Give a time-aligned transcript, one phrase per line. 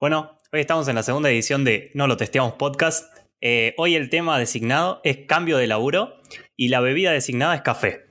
[0.00, 3.12] Bueno, hoy estamos en la segunda edición de No lo testeamos podcast.
[3.40, 6.14] Eh, hoy el tema designado es cambio de laburo
[6.56, 8.06] y la bebida designada es café.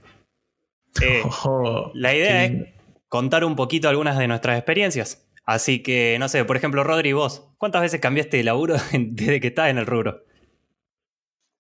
[1.02, 2.74] Eh, Oh, la idea qué- es
[3.08, 5.28] contar un poquito algunas de nuestras experiencias.
[5.46, 9.48] Así que, no sé, por ejemplo, Rodri, vos, ¿cuántas veces cambiaste de laburo desde que
[9.48, 10.24] estás en el rubro?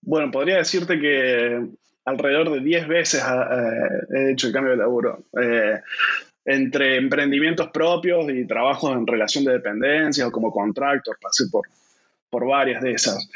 [0.01, 1.67] Bueno, podría decirte que
[2.05, 5.25] alrededor de 10 veces eh, he hecho el cambio de laburo.
[5.41, 5.79] Eh,
[6.45, 11.67] entre emprendimientos propios y trabajos en relación de dependencia o como contractor, pasé por,
[12.29, 13.27] por varias de esas.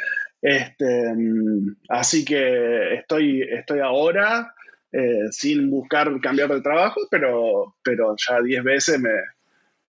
[0.41, 4.53] Este, mm, así que estoy, estoy ahora
[4.91, 9.09] eh, sin buscar cambiar de trabajo, pero, pero ya 10 veces me,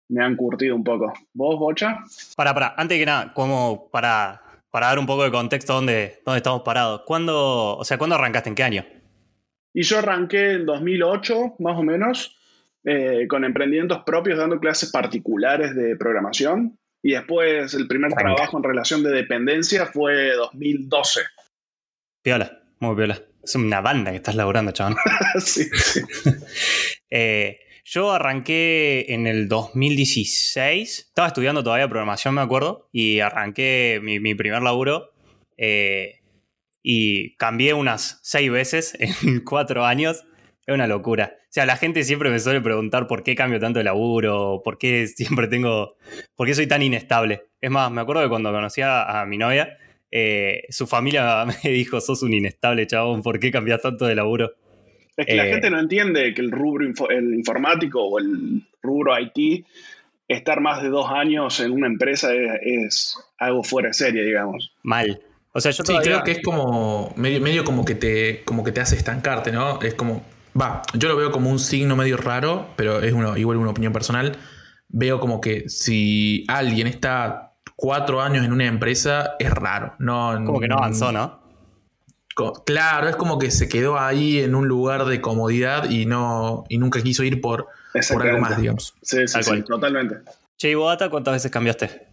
[0.08, 1.12] me han curtido un poco.
[1.34, 1.98] ¿Vos, Bocha?
[2.36, 6.38] Para, para, antes que nada, como para, para dar un poco de contexto dónde, dónde
[6.38, 7.02] estamos parados.
[7.06, 8.48] ¿Cuándo, o sea, ¿cuándo arrancaste?
[8.48, 8.84] ¿En qué año?
[9.72, 12.39] Y yo arranqué en 2008, más o menos,
[12.84, 16.78] eh, con emprendimientos propios, dando clases particulares de programación.
[17.02, 21.20] Y después el primer trabajo en relación de dependencia fue 2012.
[22.22, 23.22] Piola, muy piola.
[23.42, 24.72] Es una banda que estás laburando,
[25.38, 26.00] sí, sí.
[27.12, 31.06] Eh, yo arranqué en el 2016.
[31.08, 32.88] Estaba estudiando todavía programación, me acuerdo.
[32.92, 35.10] Y arranqué mi, mi primer laburo.
[35.56, 36.20] eh,
[36.82, 40.24] y cambié unas seis veces en cuatro años.
[40.66, 41.36] Es una locura.
[41.50, 44.78] O sea, la gente siempre me suele preguntar por qué cambio tanto de laburo, por
[44.78, 45.96] qué siempre tengo,
[46.36, 47.42] por qué soy tan inestable.
[47.60, 49.76] Es más, me acuerdo que cuando conocí a, a mi novia,
[50.12, 54.52] eh, su familia me dijo, sos un inestable, chabón, ¿por qué cambias tanto de laburo?
[55.16, 55.52] Es que la Eh.
[55.52, 59.66] gente no entiende que el rubro info- el informático o el rubro IT,
[60.28, 64.72] estar más de dos años en una empresa es, es algo fuera de serie, digamos.
[64.84, 65.20] Mal.
[65.52, 68.62] O sea, yo Sí, todavía- creo que es como medio, medio como que te como
[68.62, 69.82] que te hace estancarte, ¿no?
[69.82, 70.24] Es como
[70.58, 73.92] va, yo lo veo como un signo medio raro, pero es uno, igual una opinión
[73.92, 74.36] personal.
[74.88, 80.60] Veo como que si alguien está cuatro años en una empresa es raro, no Como
[80.60, 81.40] que no avanzó, ¿no?
[82.64, 86.78] Claro, es como que se quedó ahí en un lugar de comodidad y no y
[86.78, 87.68] nunca quiso ir por,
[88.10, 88.94] por algo más, digamos.
[89.02, 90.16] Sí, sí, sí, totalmente.
[90.56, 92.06] Che, ¿y vos, Ata, cuántas veces cambiaste?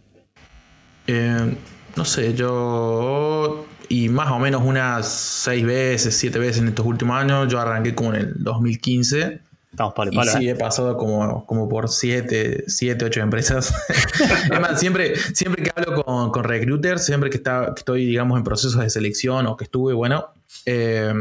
[1.06, 1.54] Eh,
[1.96, 3.66] no sé, yo.
[3.88, 7.48] Y más o menos unas seis veces, siete veces en estos últimos años.
[7.48, 9.40] Yo arranqué como en el 2015.
[9.70, 10.32] Estamos palo y Y palo.
[10.32, 10.50] sí, ¿eh?
[10.50, 13.72] he pasado como, como por siete, siete, ocho empresas.
[14.52, 18.36] es más, siempre, siempre que hablo con, con recruiters, siempre que, está, que estoy, digamos,
[18.38, 20.26] en procesos de selección o que estuve, bueno,
[20.66, 21.14] eh,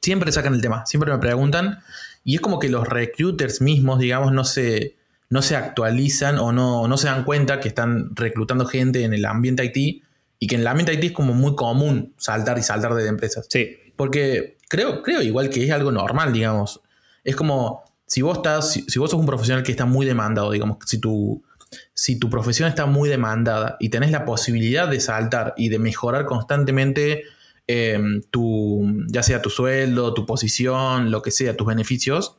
[0.00, 1.78] siempre sacan el tema, siempre me preguntan.
[2.22, 4.96] Y es como que los recruiters mismos, digamos, no se,
[5.28, 9.24] no se actualizan o no, no se dan cuenta que están reclutando gente en el
[9.24, 10.03] ambiente IT
[10.44, 13.46] y que en ambiente IT es como muy común saltar y saltar de empresas.
[13.48, 13.78] Sí.
[13.96, 16.82] Porque creo, creo igual que es algo normal, digamos.
[17.24, 20.50] Es como si vos estás, si, si vos sos un profesional que está muy demandado,
[20.50, 21.42] digamos, si tu,
[21.94, 26.26] si tu profesión está muy demandada y tenés la posibilidad de saltar y de mejorar
[26.26, 27.22] constantemente
[27.66, 27.98] eh,
[28.30, 32.36] tu, ya sea tu sueldo, tu posición, lo que sea, tus beneficios,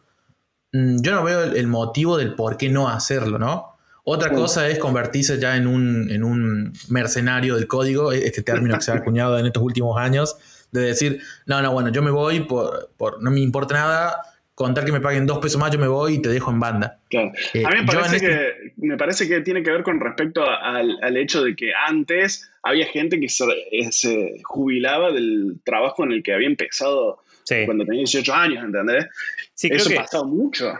[0.73, 3.75] mm, yo no veo el, el motivo del por qué no hacerlo, ¿no?
[4.07, 4.35] Otra Sí.
[4.35, 8.91] cosa es convertirse ya en un, en un mercenario del código, este término que se
[8.91, 10.38] ha acuñado en estos últimos años,
[10.71, 14.15] de decir, no, no, bueno, yo me voy por, por no me importa nada,
[14.53, 16.99] contar que me paguen dos pesos más, yo me voy y te dejo en banda.
[17.09, 17.31] Claro.
[17.53, 20.44] Eh, A mí me parece, este- que, me parece que tiene que ver con respecto
[20.44, 25.57] a- al, al hecho de que antes había gente que se, eh, se jubilaba del
[25.63, 27.57] trabajo en el que había empezado Sí.
[27.65, 29.05] cuando tenía 18 años, ¿entendés?
[29.53, 30.73] Sí, creo Eso que, pasado mucho.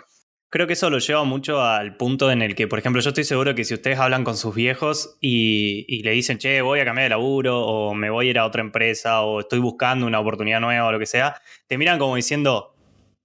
[0.56, 3.26] Creo que eso lo lleva mucho al punto en el que, por ejemplo, yo estoy
[3.26, 6.86] seguro que si ustedes hablan con sus viejos y, y le dicen, che, voy a
[6.86, 10.18] cambiar de laburo, o me voy a ir a otra empresa, o estoy buscando una
[10.18, 12.74] oportunidad nueva, o lo que sea, te miran como diciendo,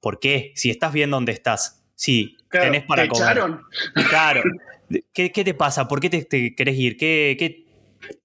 [0.00, 0.50] ¿por qué?
[0.56, 3.30] Si estás bien donde estás, si Claro, tenés para ¿te comer.
[3.30, 3.62] echaron?
[4.08, 4.42] Claro.
[5.14, 5.86] ¿Qué, qué te pasa?
[5.86, 6.96] ¿Por qué te, te querés ir?
[6.96, 7.64] ¿Qué, qué-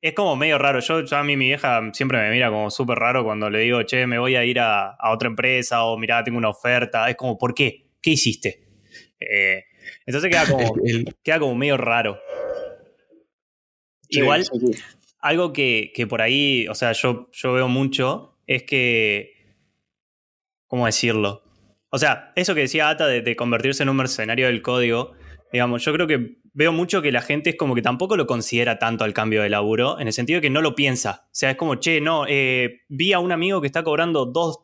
[0.01, 0.79] Es como medio raro.
[0.79, 3.83] Yo, yo a mí mi vieja siempre me mira como súper raro cuando le digo,
[3.83, 7.07] che, me voy a ir a, a otra empresa o mirá, tengo una oferta.
[7.07, 7.85] Es como, ¿por qué?
[8.01, 8.64] ¿Qué hiciste?
[9.19, 9.63] Eh,
[10.05, 10.73] entonces queda como,
[11.23, 12.19] queda como medio raro.
[14.09, 14.83] Sí, Igual, sí, sí.
[15.19, 19.33] algo que, que por ahí, o sea, yo, yo veo mucho es que.
[20.67, 21.43] ¿Cómo decirlo?
[21.89, 25.13] O sea, eso que decía Ata de, de convertirse en un mercenario del código,
[25.51, 28.79] digamos, yo creo que veo mucho que la gente es como que tampoco lo considera
[28.79, 31.25] tanto al cambio de laburo, en el sentido de que no lo piensa.
[31.25, 34.59] O sea, es como, che, no, eh, vi a un amigo que está cobrando dos,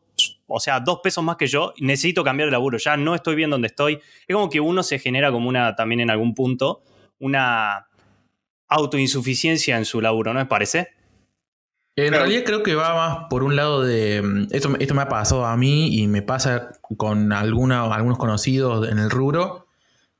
[0.53, 3.49] o sea, dos pesos más que yo, necesito cambiar de laburo, ya no estoy bien
[3.49, 3.99] donde estoy.
[4.27, 6.81] Es como que uno se genera como una, también en algún punto,
[7.19, 7.87] una
[8.67, 10.89] autoinsuficiencia en su laburo, ¿no les parece?
[11.95, 12.23] En Claro.
[12.23, 14.21] realidad creo que va más por un lado de...
[14.21, 18.89] mm, Esto, esto me ha pasado a mí y me pasa con alguna- algunos conocidos
[18.89, 19.67] en el rubro,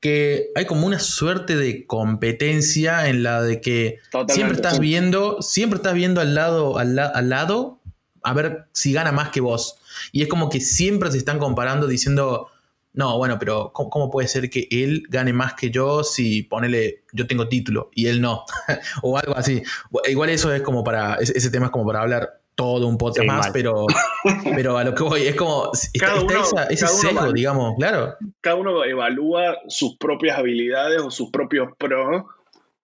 [0.00, 3.98] que hay como una suerte de competencia en la de que
[4.28, 7.80] siempre estás viendo, siempre estás viendo al lado, al, al lado
[8.24, 9.78] a ver si gana más que vos.
[10.10, 12.48] Y es como que siempre se están comparando diciendo,
[12.94, 17.26] no, bueno, pero ¿cómo, puede ser que él gane más que yo si ponele, yo
[17.26, 18.44] tengo título y él no?
[19.02, 19.62] o algo así.
[20.08, 23.50] Igual eso es como para, ese tema es como para hablar todo un poco más,
[23.50, 23.86] pero,
[24.54, 28.14] pero a lo que voy, es como, cada uno, ese sesgo, digamos, claro.
[28.40, 32.24] Cada uno evalúa sus propias habilidades o sus propios pros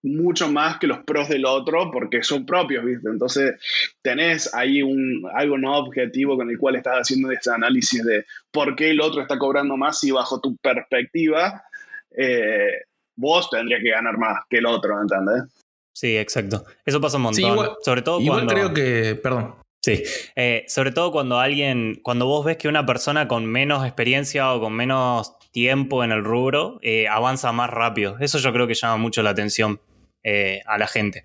[0.02, 3.08] mucho más que los pros del otro porque son propios, ¿viste?
[3.08, 3.60] Entonces
[4.02, 8.76] tenés ahí un, algo no objetivo con el cual estás haciendo ese análisis de por
[8.76, 11.62] qué el otro está cobrando más y bajo tu perspectiva
[12.16, 12.70] eh,
[13.16, 15.44] vos tendrías que ganar más que el otro, ¿entendés?
[15.92, 16.64] Sí, exacto.
[16.84, 17.70] Eso pasa un montón.
[17.82, 19.56] sobre todo igual creo que, perdón.
[19.80, 20.02] Sí,
[20.34, 24.60] eh, sobre todo cuando alguien, cuando vos ves que una persona con menos experiencia o
[24.60, 28.16] con menos tiempo en el rubro eh, avanza más rápido.
[28.20, 29.80] Eso yo creo que llama mucho la atención
[30.22, 31.24] eh, a la gente.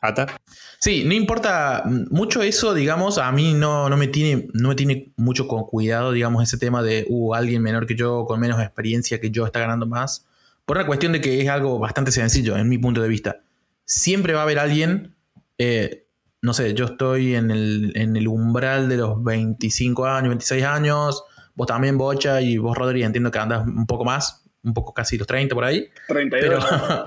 [0.00, 0.36] ¿Ata?
[0.78, 5.14] Sí, no importa mucho eso, digamos, a mí no, no, me, tiene, no me tiene
[5.16, 9.18] mucho con cuidado, digamos, ese tema de uh, alguien menor que yo, con menos experiencia
[9.18, 10.26] que yo, está ganando más.
[10.66, 13.40] Por la cuestión de que es algo bastante sencillo, en mi punto de vista.
[13.86, 15.14] Siempre va a haber alguien,
[15.56, 16.06] eh,
[16.42, 21.24] no sé, yo estoy en el, en el umbral de los 25 años, 26 años,
[21.54, 25.16] vos también, Bocha, y vos, Rodri, entiendo que andas un poco más, un poco casi
[25.18, 25.90] los 30 por ahí.
[26.08, 26.64] 32.
[26.64, 27.06] Pero,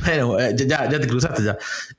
[0.04, 1.56] bueno, eh, ya, ya te cruzaste ya.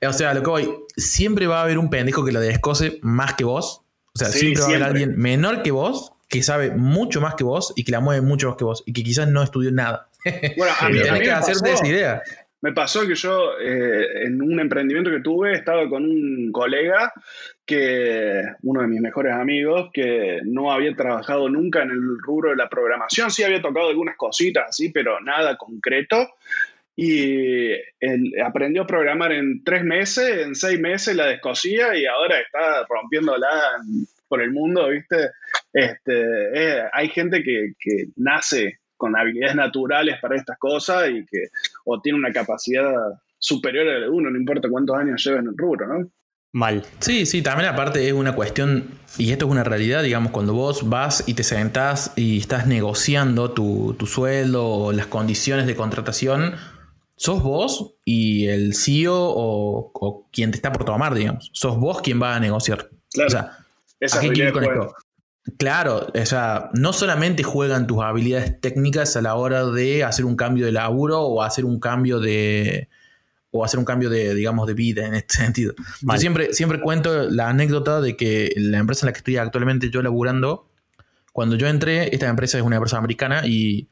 [0.08, 3.34] O sea, lo que voy, siempre va a haber un pendejo que lo descose más
[3.34, 3.82] que vos.
[4.14, 7.44] O sea, siempre va a haber alguien menor que vos, que sabe mucho más que
[7.44, 10.08] vos y que la mueve mucho más que vos y que quizás no estudió nada.
[10.56, 12.22] Bueno, a mí, tenés que hacerte esa idea.
[12.62, 17.12] Me pasó que yo eh, en un emprendimiento que tuve estaba con un colega
[17.64, 22.56] que uno de mis mejores amigos, que no había trabajado nunca en el rubro de
[22.56, 26.34] la programación, sí había tocado algunas cositas así, pero nada concreto.
[26.96, 27.72] Y
[28.44, 33.48] aprendió a programar en tres meses, en seis meses la descosía y ahora está rompiéndola
[34.28, 35.30] por el mundo, ¿viste?
[35.72, 36.22] Este,
[36.52, 37.72] eh, hay gente que
[38.16, 41.48] nace con habilidades naturales para estas cosas y que
[41.86, 42.92] o tiene una capacidad
[43.38, 46.10] superior a la de uno, no importa cuántos años lleve en el rubro, ¿no?
[46.52, 46.84] Mal.
[46.98, 50.90] Sí, sí, también aparte es una cuestión, y esto es una realidad, digamos, cuando vos
[50.90, 56.56] vas y te sentás y estás negociando tu, sueldo o las condiciones de contratación,
[57.16, 61.50] sos vos y el CEO o, quien te está por tomar, digamos.
[61.54, 62.90] Sos vos quien va a negociar.
[63.14, 63.28] Claro.
[63.28, 64.94] O sea, ¿a qué con esto?
[65.58, 70.36] Claro, o sea, no solamente juegan tus habilidades técnicas a la hora de hacer un
[70.36, 72.88] cambio de laburo o hacer un cambio de,
[73.50, 75.74] o hacer un cambio de, digamos, de vida en este sentido.
[76.02, 79.90] Yo siempre, siempre cuento la anécdota de que la empresa en la que estoy actualmente
[79.90, 80.68] yo laburando,
[81.32, 83.88] cuando yo entré, esta empresa es una empresa americana y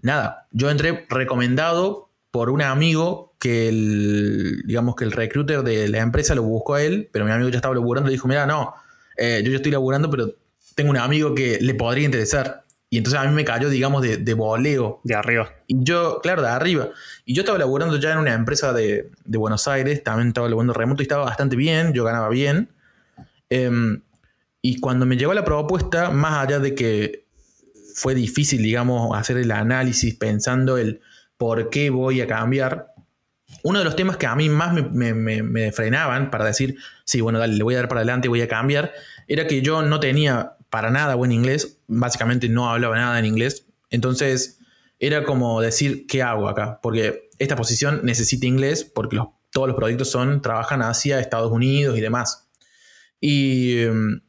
[0.00, 5.98] nada, yo entré recomendado por un amigo que el, digamos que el recruiter de la
[5.98, 8.74] empresa lo buscó a él, pero mi amigo ya estaba laburando y dijo, mira, no,
[9.16, 10.34] eh, yo ya estoy laburando, pero
[10.74, 12.64] tengo un amigo que le podría interesar.
[12.92, 15.00] Y entonces a mí me cayó, digamos, de, de voleo.
[15.02, 15.50] De arriba.
[15.66, 16.90] Y yo, claro, de arriba.
[17.24, 21.02] Y yo estaba laburando ya en una empresa de, Buenos Aires, también estaba laburando remoto
[21.02, 22.68] y estaba bastante bien, yo ganaba bien.
[23.48, 24.02] Em,
[24.60, 27.24] y cuando me llegó la propuesta, más allá de que
[27.94, 31.00] fue difícil, digamos, hacer el análisis pensando el
[31.38, 32.88] por qué voy a cambiar,
[33.62, 37.38] uno de los temas que a mí más me, me frenaban para decir, sí, bueno,
[37.38, 38.92] dale, le voy a dar para adelante, voy a cambiar,
[39.28, 43.66] era que yo no tenía para nada buen inglés, básicamente no hablaba nada en inglés,
[43.90, 44.58] entonces
[44.98, 46.80] era como decir, ¿qué hago acá?
[46.82, 52.00] Porque esta posición necesita inglés porque todos los proyectos son, trabajan hacia Estados Unidos y
[52.00, 52.48] demás.
[53.20, 54.22] Y em,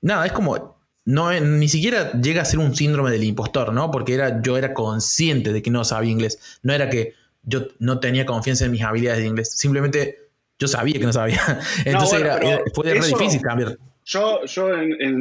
[0.00, 3.90] nada, es como, no, ni siquiera llega a ser un síndrome del impostor, ¿no?
[3.90, 7.98] Porque era, yo era consciente de que no sabía inglés, no era que yo no
[7.98, 11.40] tenía confianza en mis habilidades de inglés, simplemente yo sabía que no sabía.
[11.84, 12.38] Entonces era,
[12.72, 13.76] fue difícil cambiar.
[14.04, 14.68] Yo, yo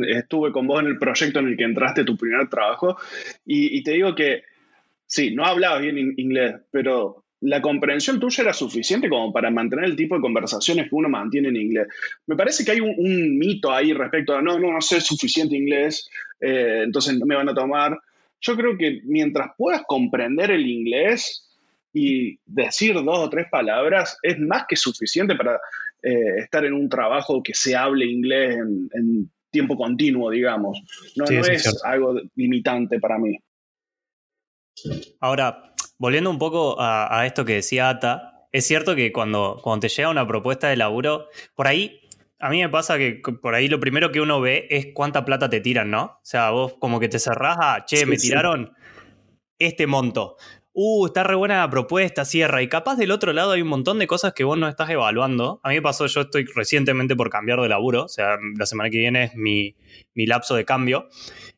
[0.07, 2.97] estuve con vos en el proyecto en el que entraste tu primer trabajo
[3.45, 4.43] y, te digo que
[5.05, 9.95] sí, no hablabas bien inglés, pero la comprensión tuya era suficiente como para mantener el
[9.95, 11.87] tipo de conversaciones que uno mantiene en inglés.
[12.27, 16.09] Me parece que hay un, mito ahí respecto a no, no, no sé suficiente inglés,
[16.39, 17.97] eh, entonces no me van a tomar.
[18.41, 21.47] Yo creo que mientras puedas comprender el inglés
[21.93, 25.59] y decir dos o tres palabras, es más que suficiente para
[26.01, 30.81] eh, estar en un trabajo que se hable inglés en, tiempo continuo, digamos.
[31.17, 33.37] No, es, algo limitante para mí.
[35.19, 39.89] Ahora, volviendo un poco a, esto que decía Ata, es cierto que cuando, cuando te
[39.89, 41.99] llega una propuesta de laburo, por ahí
[42.41, 45.49] a mí me pasa que por ahí lo primero que uno ve es cuánta plata
[45.49, 46.03] te tiran, ¿no?
[46.03, 48.73] O sea, vos como que te cerrás a, che, me tiraron
[49.59, 50.37] este monto.
[50.73, 52.61] Uh, está re buena la propuesta, cierra.
[52.61, 55.59] Y capaz del otro lado hay un montón de cosas que vos no estás evaluando.
[55.63, 58.89] A mí me pasó, yo estoy recientemente por cambiar de laburo, o sea, la semana
[58.89, 59.75] que viene es mi,
[60.13, 61.09] mi lapso de cambio.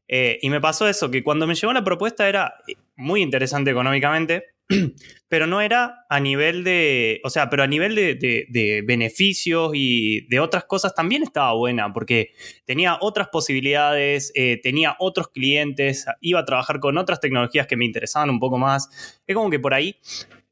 [0.07, 2.55] Eh, y me pasó eso, que cuando me llegó la propuesta era
[2.95, 4.52] muy interesante económicamente,
[5.27, 10.39] pero no era a nivel de, o sea, pero a nivel de, beneficios y de
[10.39, 12.31] otras cosas también estaba buena, porque
[12.65, 17.85] tenía otras posibilidades, eh, tenía otros clientes, iba a trabajar con otras tecnologías que me
[17.85, 19.21] interesaban un poco más.
[19.27, 19.99] Es como que por ahí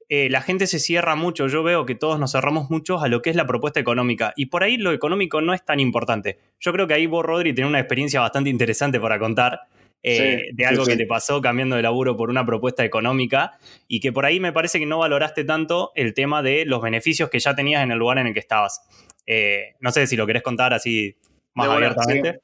[0.09, 3.21] eh, la gente se cierra mucho, yo veo que todos nos cerramos mucho a lo
[3.21, 6.37] que es la propuesta económica, y por ahí lo económico no es tan importante.
[6.59, 9.61] Yo creo que ahí vos, Rodri, tenés una experiencia bastante interesante para contar
[10.03, 14.11] eh, de algo que te pasó cambiando de laburo por una propuesta económica y que
[14.11, 17.55] por ahí me parece que no valoraste tanto el tema de los beneficios que ya
[17.55, 18.81] tenías en el lugar en el que estabas.
[19.27, 21.15] Eh, no sé si lo querés contar así
[21.53, 22.39] más abiertamente.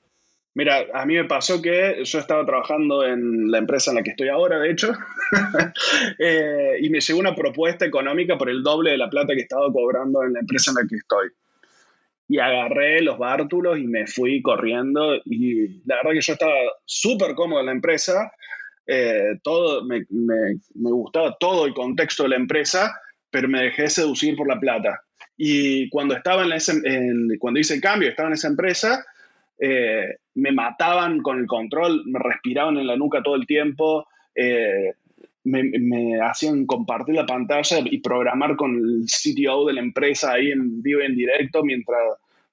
[0.53, 4.09] Mira, a mí me pasó que yo estaba trabajando en la empresa en la que
[4.11, 4.91] estoy ahora, de hecho,
[6.19, 9.71] eh, y me llegó una propuesta económica por el doble de la plata que estaba
[9.71, 11.27] cobrando en la empresa en la que estoy
[12.27, 16.53] y agarré los bártulos y me fui corriendo y la verdad que yo estaba
[16.86, 18.31] súper cómodo en la empresa,
[18.86, 20.05] eh, todo, me,
[20.74, 22.93] gustaba todo el contexto de la empresa,
[23.29, 25.01] pero me dejé seducir por la plata.
[25.38, 26.74] Y cuando estaba en, ese,
[27.39, 29.05] cuando hice el cambio, estaba en esa empresa,
[29.60, 34.93] eh, me mataban con el control, me respiraban en la nuca todo el tiempo, eh,
[35.47, 40.51] me, me, hacían compartir la pantalla y programar con el CTO de la empresa ahí
[40.51, 41.99] en vivo y en directo mientras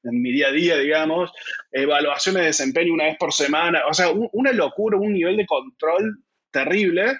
[0.04, 1.32] en mi día a día, digamos,
[1.72, 6.18] evaluaciones de desempeño una vez por semana, o sea, una locura, un nivel de control
[6.50, 7.18] terrible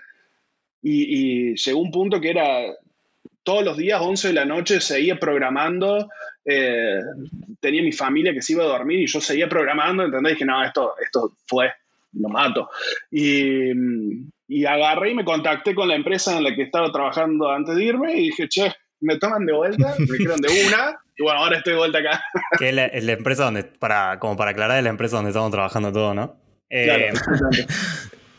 [0.83, 2.63] y, y, llegó un punto que era
[3.43, 6.09] todos los días, 11 de la noche, seguía programando,
[6.45, 7.01] eh,
[7.61, 10.33] tenía mi familia que se iba a dormir y yo seguía programando, ¿entendés?
[10.33, 11.71] Y dije, no, esto, esto fue,
[12.15, 12.71] lo mato.
[13.11, 13.71] Y,
[14.47, 17.85] y agarré y me contacté con la empresa en la que estaba trabajando antes de
[17.85, 21.59] irme y dije, che, me toman de vuelta, me dijeron de una, y bueno, ahora
[21.59, 22.23] estoy de vuelta acá.
[22.59, 25.93] que es la, empresa donde, para, como para aclarar, es la empresa donde estamos trabajando
[25.93, 26.37] todo, ¿no?
[26.71, 27.13] Eh,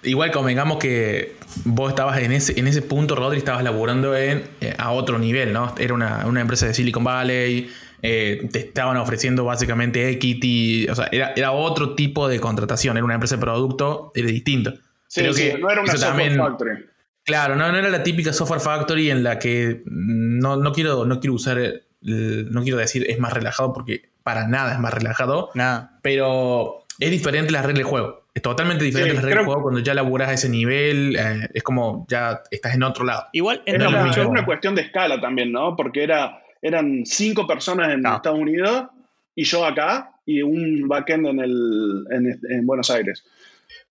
[0.03, 1.33] Igual convengamos que
[1.63, 5.51] vos estabas en ese, en ese punto, Rodri, estabas laburando en, eh, a otro nivel,
[5.51, 5.73] ¿no?
[5.79, 7.71] Era una, una empresa de Silicon Valley,
[8.03, 13.03] eh, te estaban ofreciendo básicamente equity, o sea, era, era, otro tipo de contratación, era
[13.03, 14.73] una empresa de producto, era distinto.
[15.15, 16.85] Sí, sí, no era una software factory.
[17.23, 21.19] Claro, no, no era la típica software factory en la que no, no quiero, no
[21.19, 21.57] quiero usar,
[22.01, 25.51] no quiero decir es más relajado porque para nada es más relajado.
[25.55, 25.99] Nada.
[26.01, 28.25] Pero es diferente la regla del juego.
[28.33, 31.15] Es totalmente diferente la regla del juego cuando ya laburas a ese nivel.
[31.15, 33.27] Eh, es como ya estás en otro lado.
[33.31, 35.77] Igual es, una, cuestión de escala también, ¿no?
[35.77, 38.87] Porque era, eran cinco personas en Estados Unidos
[39.33, 43.23] y yo acá y un backend en, el, en Buenos Aires.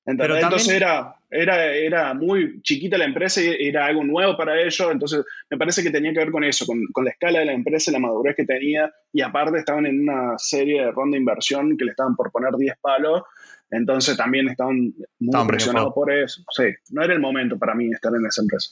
[0.06, 5.24] Entonces era, era, era muy chiquita la empresa y era algo nuevo para ellos, entonces
[5.50, 7.98] me parece que tenía que ver con eso, con, la escala de la empresa, la
[7.98, 11.92] madurez que tenía, y aparte estaban en una serie de ronda de inversión que le
[11.92, 13.22] estaban por poner 10 palos,
[13.70, 16.44] entonces también estaban muy impresionados por eso.
[16.50, 18.70] Sí, no era el momento para mí estar en esa empresa.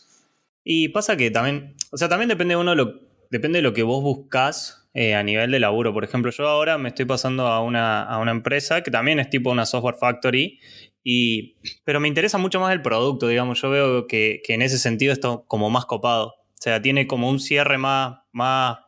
[0.65, 3.83] Y pasa que también, o sea, también depende de uno, lo, depende de lo que
[3.83, 5.93] vos buscás eh, a nivel de laburo.
[5.95, 9.31] Por ejemplo, yo ahora me estoy pasando a una, a una empresa que también es
[9.31, 10.61] tipo una software factory
[11.05, 13.61] y, pero me interesa mucho más el producto, digamos.
[13.61, 16.27] Yo veo que, en ese sentido esto como más copado.
[16.27, 18.79] O sea, tiene como un cierre más, más,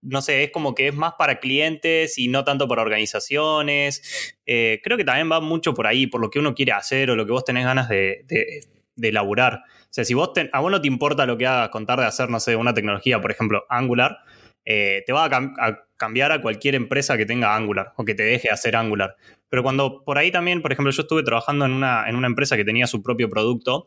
[0.00, 4.34] no sé, es como que es más para clientes y no tanto para organizaciones.
[4.46, 7.16] Eh, creo que también va mucho por ahí, por lo que uno quiere hacer o
[7.16, 9.62] lo que vos tenés ganas de, de, elaborar.
[9.64, 12.30] O sea, si vos a vos no te importa lo que hagas, contar de hacer,
[12.30, 14.18] no sé, una tecnología, por ejemplo, Angular,
[14.64, 18.50] eh, te va a, cambiar a cualquier empresa que tenga Angular o que te deje
[18.50, 19.16] hacer Angular.
[19.52, 22.56] Pero cuando por ahí también, por ejemplo, yo estuve trabajando en una, en una empresa
[22.56, 23.86] que tenía su propio producto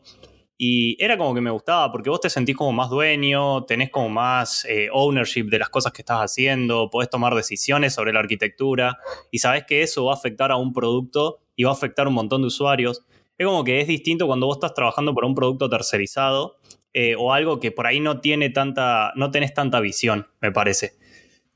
[0.56, 4.08] y era como que me gustaba porque vos te sentís como más dueño, tenés como
[4.08, 8.98] más eh, ownership de las cosas que estás haciendo, podés tomar decisiones sobre la arquitectura
[9.32, 12.10] y sabés que eso va a afectar a un producto y va a afectar a
[12.10, 13.04] un montón de usuarios.
[13.36, 16.58] Es como que es distinto cuando vos estás trabajando por un producto tercerizado
[16.92, 20.92] eh, o algo que por ahí no tiene tanta, no tenés tanta visión, me parece.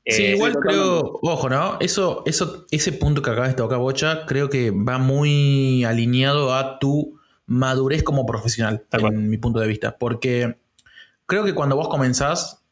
[0.05, 1.77] Sí, eh, igual creo, ojo, ¿no?
[1.79, 6.79] Eso, eso, ese punto que acabas de tocar, Bocha, creo que va muy alineado a
[6.79, 9.97] tu madurez como profesional, en mi punto de vista.
[9.97, 10.57] Porque
[11.27, 12.63] creo que cuando vos comenzás,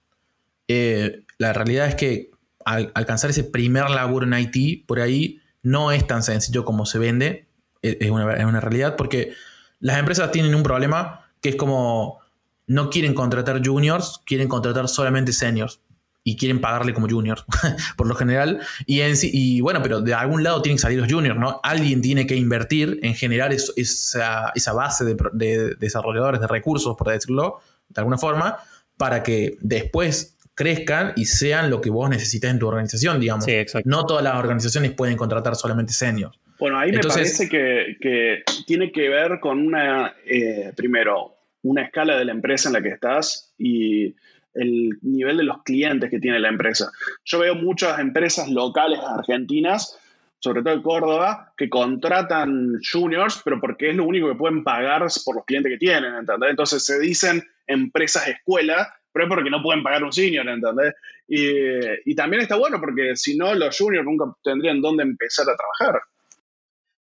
[0.67, 2.31] eh, la realidad es que
[2.65, 7.47] alcanzar ese primer laburo en IT por ahí no es tan sencillo como se vende.
[7.81, 9.33] E, es una, es una realidad porque
[9.79, 12.19] las empresas tienen un problema que es como
[12.67, 15.81] no quieren contratar juniors, quieren contratar solamente seniors.
[16.23, 17.39] Y quieren pagarle como junior,
[17.97, 18.59] por lo general.
[18.85, 21.59] Y, en y bueno, pero de algún lado tienen que salir los juniors, ¿no?
[21.63, 27.09] Alguien tiene que invertir en generar esa, esa, base de, de, desarrolladores de recursos, por
[27.09, 28.57] decirlo de alguna forma,
[28.97, 33.45] para que después crezcan y sean lo que vos necesitas en tu organización, digamos.
[33.45, 33.89] Sí, exacto.
[33.89, 36.37] No todas las organizaciones pueden contratar solamente seniors.
[36.59, 42.17] Bueno, ahí me parece que, que, tiene que ver con una, eh, primero, una escala
[42.17, 44.13] de la empresa en la que estás y
[44.53, 46.91] el nivel de los clientes que tiene la empresa.
[47.25, 49.97] Yo veo muchas empresas locales argentinas,
[50.39, 55.05] sobre todo en Córdoba, que contratan juniors, pero porque es lo único que pueden pagar
[55.25, 56.49] por los clientes que tienen, ¿entendés?
[56.51, 60.93] Entonces se dicen empresas escuela, pero es porque no pueden pagar un senior, ¿entendés?
[61.27, 65.55] Y, y también está bueno porque si no, los juniors nunca tendrían dónde empezar a
[65.55, 66.01] trabajar.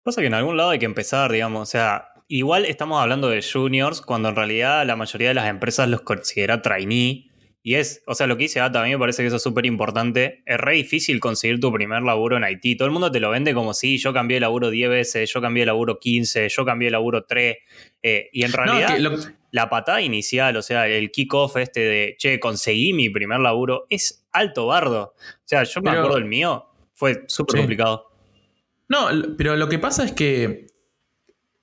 [0.03, 3.43] Pasa que en algún lado hay que empezar, digamos, o sea, igual estamos hablando de
[3.43, 7.31] juniors cuando en realidad la mayoría de las empresas los considera trainee
[7.63, 9.43] y es, o sea, lo que dice Ata, a mí me parece que eso es
[9.43, 10.43] súper importante.
[10.47, 12.77] Es re difícil conseguir tu primer laburo en Haití.
[12.77, 15.41] Todo el mundo te lo vende como si yo cambié de laburo 10 veces, yo
[15.41, 17.57] cambié de laburo 15, yo cambié de laburo 3.
[18.03, 18.97] Eh, y en realidad,
[19.51, 24.27] la patada inicial, o sea, el kickoff este de, che, conseguí mi primer laburo, es
[24.31, 25.15] alto bardo.
[25.19, 28.07] O sea, yo me acuerdo del mío, fue súper complicado.
[28.89, 30.67] No, pero lo que pasa es que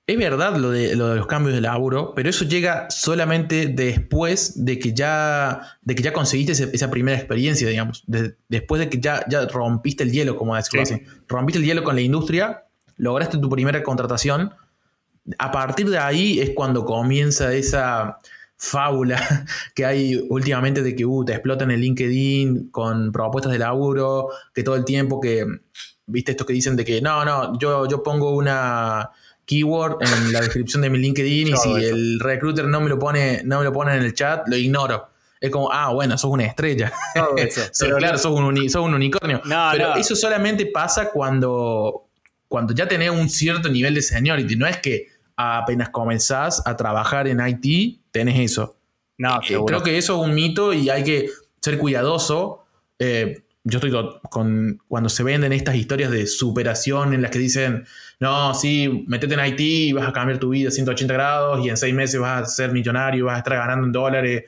[0.08, 4.94] es verdad lo de, los cambios de laburo, pero eso llega solamente después de que
[4.94, 8.04] ya, de que ya conseguiste esa primera experiencia, digamos.
[8.48, 11.02] después de que ya, ya rompiste el hielo, como decirlo así.
[11.26, 14.52] Rompiste el hielo con la industria, lograste tu primera contratación.
[15.38, 18.18] A partir de ahí es cuando comienza esa
[18.56, 19.20] fábula
[19.74, 24.62] que hay últimamente de que uh, te explotan en LinkedIn con propuestas de laburo, que
[24.62, 25.44] todo el tiempo que,
[26.06, 29.10] viste esto que dicen de que no, no, yo, yo pongo una
[29.46, 33.42] keyword en la descripción de mi LinkedIn y si el recruiter no me lo pone,
[33.44, 35.08] no me lo pone en el chat, lo ignoro.
[35.40, 36.92] Es como, ah, bueno, sos una estrella.
[37.98, 39.40] claro, sos un, unicornio.
[39.44, 42.08] pero eso solamente pasa cuando,
[42.48, 44.56] cuando ya tenés un cierto nivel de seniority.
[44.56, 48.76] No es que apenas comenzás a trabajar en IT, tenés eso.
[49.18, 51.30] No, eh, creo que eso es un mito y hay que
[51.60, 52.64] ser cuidadoso.
[52.98, 53.92] Eh, yo estoy
[54.30, 57.84] con cuando se venden estas historias de superación en las que dicen,
[58.20, 61.68] no, sí, metete en Haití y vas a cambiar tu vida a 180 grados y
[61.68, 64.44] en seis meses vas a ser millonario, vas a estar ganando en dólares.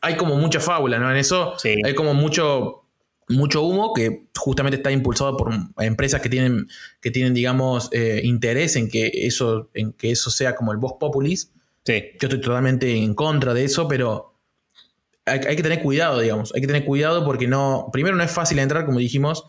[0.00, 1.10] Hay como mucha fábula, ¿no?
[1.10, 2.84] En eso hay como mucho,
[3.28, 6.68] mucho humo que justamente está impulsado por empresas que tienen,
[7.00, 10.94] que tienen digamos, eh, interés en que, eso, en que eso sea como el voz
[11.00, 11.50] populis.
[11.84, 12.12] Sí.
[12.20, 14.33] Yo estoy totalmente en contra de eso, pero
[15.26, 16.54] hay, que tener cuidado, digamos.
[16.54, 17.88] Hay que tener cuidado porque no.
[17.92, 19.46] Primero, no es fácil entrar, como dijimos.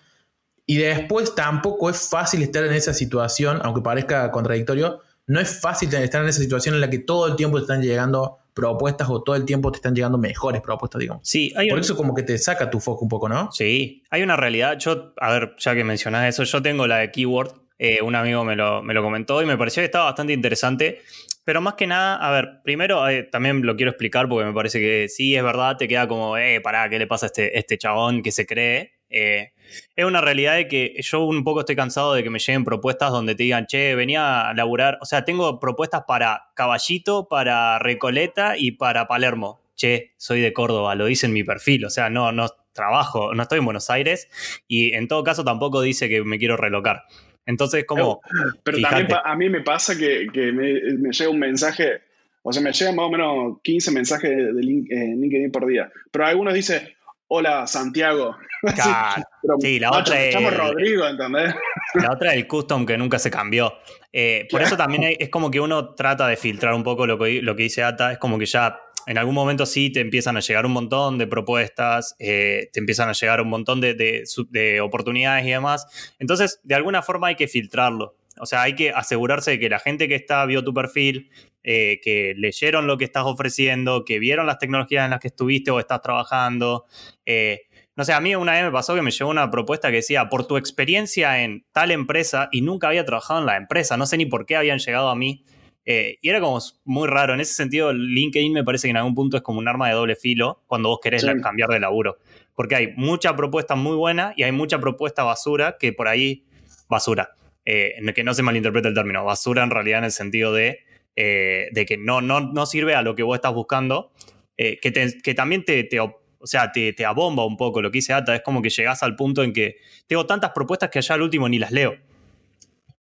[0.66, 5.02] Y después tampoco es fácil estar en esa situación, aunque parezca contradictorio.
[5.28, 7.82] No es fácil estar en esa situación en la que todo el tiempo te están
[7.82, 11.28] llegando propuestas o todo el tiempo te están llegando mejores propuestas, digamos.
[11.28, 13.52] Sí, Por eso como que te saca tu foco un poco, ¿no?
[13.52, 14.78] Sí, hay una realidad.
[14.80, 17.54] Yo, a ver, ya que mencionás eso, yo tengo la de Keyword.
[17.78, 21.02] Eh, un amigo me lo, me lo comentó y me pareció que estaba bastante interesante.
[21.46, 24.80] Pero más que nada, a ver, primero eh, también lo quiero explicar porque me parece
[24.80, 27.78] que sí, es verdad, te queda como, eh, pará, ¿qué le pasa a este, este
[27.78, 28.94] chabón que se cree?
[29.12, 29.52] Eh,
[29.96, 33.12] es una realidad de que yo un poco estoy cansado de que me lleguen propuestas
[33.12, 38.58] donde te digan, che, venía a laburar, o sea, tengo propuestas para Caballito, para Recoleta
[38.58, 39.62] y para Palermo.
[39.76, 43.44] Che, soy de Córdoba, lo dice en mi perfil, o sea, no, no trabajo, no
[43.44, 44.30] estoy en Buenos Aires
[44.68, 47.04] y en todo caso tampoco dice que me quiero relocar.
[47.46, 48.22] Entonces, como.
[48.64, 52.02] Pero, también a mí me pasa que, me, llega un mensaje,
[52.42, 55.92] o sea, me llegan más o menos 15 mensajes de eh, LinkedIn por día.
[56.12, 56.88] Pero algunos dicen,
[57.28, 58.36] hola Santiago.
[59.60, 60.58] sí, la otra es.
[60.58, 61.54] Rodrigo, ¿entendés?
[61.96, 63.74] La otra es el custom que nunca se cambió.
[64.12, 67.42] Eh, por eso también es como que uno trata de filtrar un poco lo que,
[67.42, 68.12] lo que dice Ata.
[68.12, 68.78] Es como que ya
[69.08, 73.10] en algún momento sí te empiezan a llegar un montón de propuestas, eh, te empiezan
[73.10, 76.16] a llegar un montón de, oportunidades y demás.
[76.20, 78.16] Entonces, de alguna forma hay que filtrarlo.
[78.40, 81.30] O sea, hay que asegurarse de que la gente que está vio tu perfil,
[81.64, 85.72] eh, que leyeron lo que estás ofreciendo, que vieron las tecnologías en las que estuviste
[85.72, 86.86] o estás trabajando.
[87.26, 87.62] Eh,
[87.96, 90.28] no sé, a mí una vez me pasó que me llegó una propuesta que decía,
[90.28, 94.18] por tu experiencia en tal empresa, y nunca había trabajado en la empresa, no sé
[94.18, 95.46] ni por qué habían llegado a mí,
[95.86, 97.34] eh, y era como muy raro.
[97.34, 99.94] En ese sentido, LinkedIn me parece que en algún punto es como un arma de
[99.94, 102.18] doble filo cuando vos querés cambiar de laburo.
[102.56, 106.46] Porque hay mucha propuesta muy buena y hay mucha propuesta basura que por ahí,
[106.90, 107.36] basura.
[107.66, 110.80] Eh, que no se malinterprete el término, basura en realidad en el sentido de,
[111.16, 114.12] eh, de que no, no, no sirve a lo que vos estás buscando,
[114.56, 114.80] que,
[115.24, 118.36] que, también te, te, o sea, te, te, abomba un poco lo que dice Ata,
[118.36, 121.50] es como que llegás al punto en que tengo tantas propuestas que allá al último
[121.50, 121.98] ni las leo.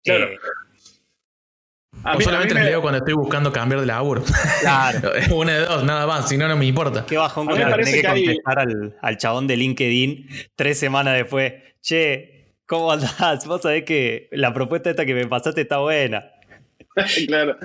[0.05, 0.29] Claro.
[2.05, 4.23] A mí, solamente les leo cuando estoy buscando cambiar de laburo.
[4.61, 5.13] Claro.
[5.35, 7.07] Una de dos, nada más, si no, no me importa.
[7.07, 11.53] Qué bajón que parece que, contestar al, al, chabón de LinkedIn tres semanas después.
[11.81, 13.47] Che, ¿cómo andás?
[13.47, 16.33] Vos sabés que la propuesta esta que me pasaste está buena.
[17.27, 17.57] claro.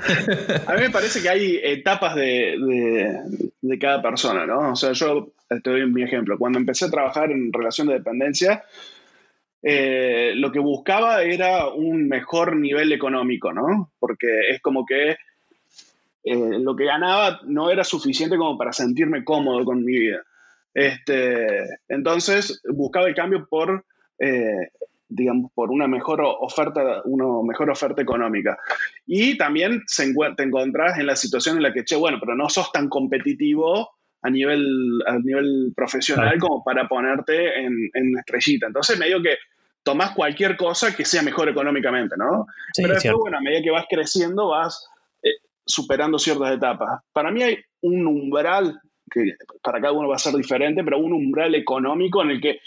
[0.68, 2.56] A mí me parece que hay etapas de,
[3.62, 4.72] de, cada persona, ¿no?
[4.72, 6.38] O sea, yo te doy mi ejemplo.
[6.38, 8.64] Cuando empecé a trabajar en relación de dependencia,
[9.62, 13.92] eh, lo que buscaba era un mejor nivel económico, ¿no?
[14.00, 15.18] Porque es como que
[16.24, 20.24] eh, lo que ganaba no era suficiente como para sentirme cómodo con mi vida.
[20.74, 23.84] Este, entonces buscaba el cambio por,
[24.20, 24.70] eh,
[25.10, 28.60] digamos, por una mejor oferta, una mejor oferta económica.
[29.06, 32.50] Y también se te encontrás en la situación en la que, che, bueno, pero no
[32.50, 34.66] sos tan competitivo a nivel,
[35.06, 38.68] a nivel profesional como para ponerte en, en estrellita.
[38.68, 39.38] Entonces, medio que
[39.88, 42.46] tomás cualquier cosa que sea mejor económicamente, ¿no?
[42.76, 44.86] Pero después, bueno, a medida que vas creciendo, vas
[45.24, 45.30] eh,
[45.66, 47.02] superando ciertas etapas.
[47.14, 51.14] Para mí hay un umbral, que para cada uno va a ser diferente, pero un
[51.14, 52.60] umbral económico en el que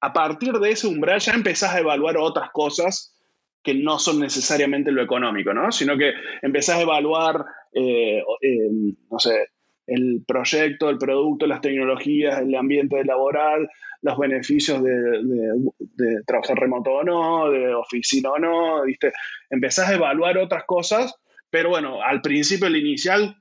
[0.00, 3.16] a partir de ese umbral ya empezás a evaluar otras cosas
[3.62, 5.70] que no son necesariamente lo económico, ¿no?
[5.70, 8.70] Sino que empezás a evaluar, eh, eh,
[9.10, 9.50] no sé,
[9.86, 13.68] el proyecto, el producto, las tecnologías, el ambiente laboral,
[14.02, 19.12] los beneficios de, trabajar remoto o no, de oficina o no, ¿viste?
[19.50, 21.14] Empezás a evaluar otras cosas,
[21.50, 23.36] pero bueno, al principio, el inicial,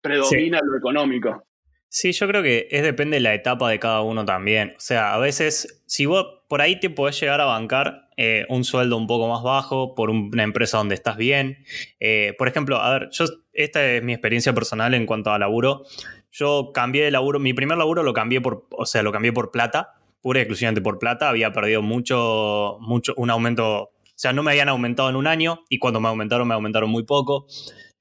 [0.00, 1.44] predomina lo económico.
[1.88, 4.74] Sí, yo creo que es depende de la etapa de cada uno también.
[4.76, 8.64] O sea, a veces, si vos por ahí te podés llegar a bancar eh, un
[8.64, 11.64] sueldo un poco más bajo por una empresa donde estás bien.
[12.00, 13.24] Eh, por ejemplo, a ver, yo,
[13.64, 15.84] esta es mi experiencia personal en cuanto a laburo.
[16.32, 19.50] Yo cambié de laburo, mi primer laburo lo cambié por, o sea, lo cambié por
[19.50, 21.28] plata, pura y exclusivamente por plata.
[21.28, 25.64] Había perdido mucho, mucho, un aumento, o sea, no me habían aumentado en un año
[25.68, 27.46] y cuando me aumentaron, me aumentaron muy poco.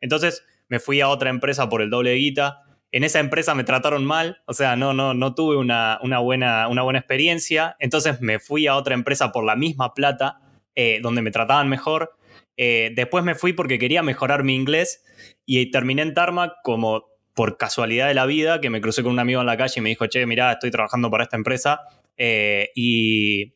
[0.01, 3.63] Entonces me fui a otra empresa por el doble de guita en esa empresa me
[3.63, 8.39] trataron mal, o sea, no, no, no tuve una, buena, una buena experiencia, entonces me
[8.39, 10.41] fui a otra empresa por la misma plata,
[10.75, 12.15] eh, donde me trataban mejor.
[12.61, 15.03] Eh, después me fui porque quería mejorar mi inglés
[15.45, 19.19] y terminé en Tarmac como por casualidad de la vida, que me crucé con un
[19.19, 21.81] amigo en la calle y me dijo, che, mira, estoy trabajando para esta empresa.
[22.17, 23.53] Eh, y,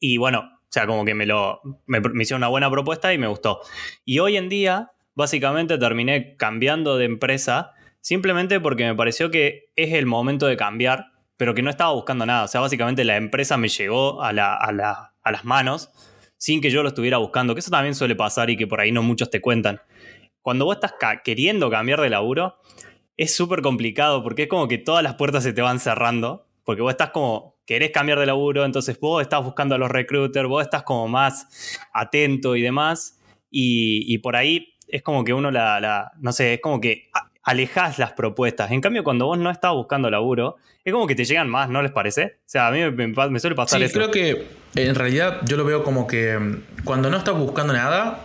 [0.00, 3.18] y bueno, o sea, como que me, lo, me, me hicieron una buena propuesta y
[3.18, 3.60] me gustó.
[4.04, 7.74] Y hoy en día, básicamente terminé cambiando de empresa
[8.06, 12.24] Simplemente porque me pareció que es el momento de cambiar, pero que no estaba buscando
[12.24, 12.44] nada.
[12.44, 15.90] O sea, básicamente la empresa me llegó a, las manos
[16.36, 18.92] sin que yo lo estuviera buscando, que eso también suele pasar y que por ahí
[18.92, 19.80] no muchos te cuentan.
[20.42, 20.94] Cuando vos estás
[21.24, 22.56] queriendo cambiar de laburo,
[23.16, 26.82] es súper complicado porque es como que todas las puertas se te van cerrando, porque
[26.82, 30.62] vos estás como, querés cambiar de laburo, entonces vos estás buscando a los recruiters, vos
[30.62, 33.18] estás como más atento y demás,
[33.50, 37.08] y, por ahí es como que uno la, no sé, es como que
[37.46, 38.72] alejás las propuestas.
[38.72, 41.80] En cambio, cuando vos no estás buscando laburo, es como que te llegan más, ¿no
[41.80, 42.38] les parece?
[42.40, 43.94] O sea, a mí me, suele pasar sí, eso.
[43.94, 48.24] creo que en realidad yo lo veo como que mm, cuando no estás buscando nada,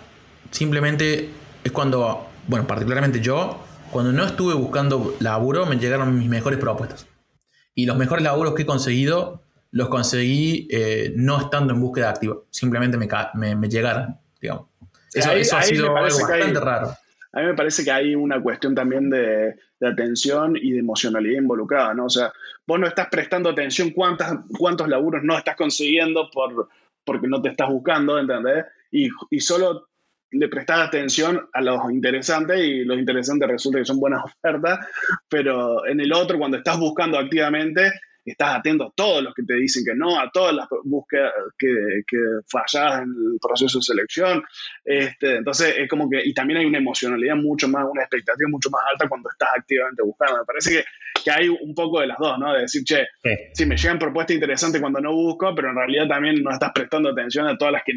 [0.50, 1.30] simplemente
[1.64, 7.06] es cuando, bueno, particularmente yo, cuando no estuve buscando laburo, me llegaron mis mejores propuestas.
[7.76, 12.38] Y los mejores laburos que he conseguido, los conseguí eh, no estando en búsqueda activa.
[12.50, 14.66] Simplemente me, me, llegaron, digamos.
[15.14, 16.98] Eso, ha sido algo bastante raro
[17.34, 21.94] a mí me parece que hay una cuestión también de, atención y de emocionalidad involucrada,
[21.94, 22.06] ¿no?
[22.06, 22.32] O sea,
[22.68, 26.70] vos no estás prestando atención cuántas, cuántos laburos no estás consiguiendo por,
[27.04, 28.66] porque no te estás buscando, ¿entendés?
[28.92, 29.88] Y, y solo
[30.32, 34.80] le prestás atención a los interesantes y los interesantes resulta que son buenas ofertas,
[35.30, 37.92] pero en el otro, cuando estás buscando activamente,
[38.26, 42.04] estás atento a todos los que te dicen que no, a todas las búsquedas que,
[42.08, 44.44] que fallas en el proceso de selección.
[44.86, 48.70] Este, entonces, es como que, y también hay una emocionalidad mucho más, una expectativa mucho
[48.70, 50.40] más alta cuando estás activamente buscando.
[50.40, 50.84] Me parece que,
[51.24, 52.54] que hay un poco de las dos, ¿no?
[52.54, 53.08] De decir, che,
[53.54, 53.66] sí.
[53.66, 57.48] me llegan propuestas interesantes cuando no busco, pero en realidad también no estás prestando atención
[57.48, 57.94] a todas las que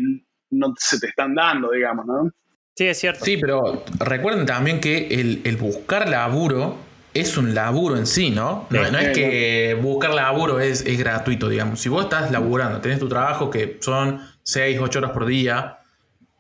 [0.51, 2.31] no se te están dando, digamos, ¿no?
[2.77, 3.25] Sí, es cierto.
[3.25, 6.77] Sí, pero recuerden también que el, el buscar laburo
[7.15, 8.67] es un laburo en sí, ¿no?
[8.71, 11.81] No, es que buscar laburo es, gratuito, digamos.
[11.81, 15.79] Si vos estás laburando, tenés tu trabajo que son 6, 8 horas por día,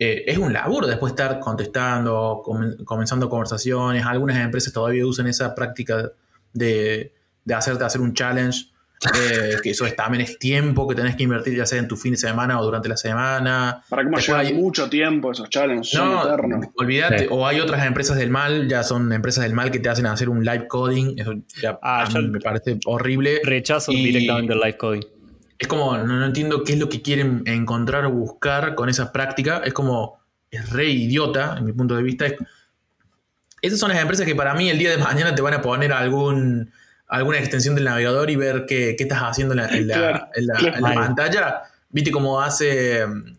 [0.00, 2.42] eh, es un laburo después estar contestando,
[2.84, 4.04] comenzando conversaciones.
[4.04, 6.10] Algunas empresas todavía usan esa práctica
[6.52, 8.73] de, de hacerte hacer un challenge
[9.14, 11.96] eh, que eso es, también es tiempo que tenés que invertir, ya sea en tu
[11.96, 13.82] fin de semana o durante la semana.
[13.88, 14.54] Para que lleva hay...
[14.54, 15.94] mucho tiempo esos challenges.
[15.94, 16.22] No,
[16.76, 17.28] olvídate.
[17.30, 20.28] O hay otras empresas del mal, ya son empresas del mal que te hacen hacer
[20.28, 21.18] un live coding.
[21.18, 23.40] Eso ya ah, me parece horrible.
[23.44, 25.02] Rechazo directamente el live coding.
[25.58, 29.62] Es como, no, entiendo qué es lo que quieren encontrar o buscar con esa práctica.
[29.64, 30.18] Es como
[30.50, 32.34] es re idiota, en mi punto de vista, es,
[33.60, 35.92] esas son las empresas que para mí el día de mañana te van a poner
[35.92, 36.70] algún,
[37.08, 40.30] alguna extensión del navegador y ver qué, estás haciendo en la,
[40.94, 41.62] pantalla.
[41.90, 43.36] ¿Viste cómo hace um,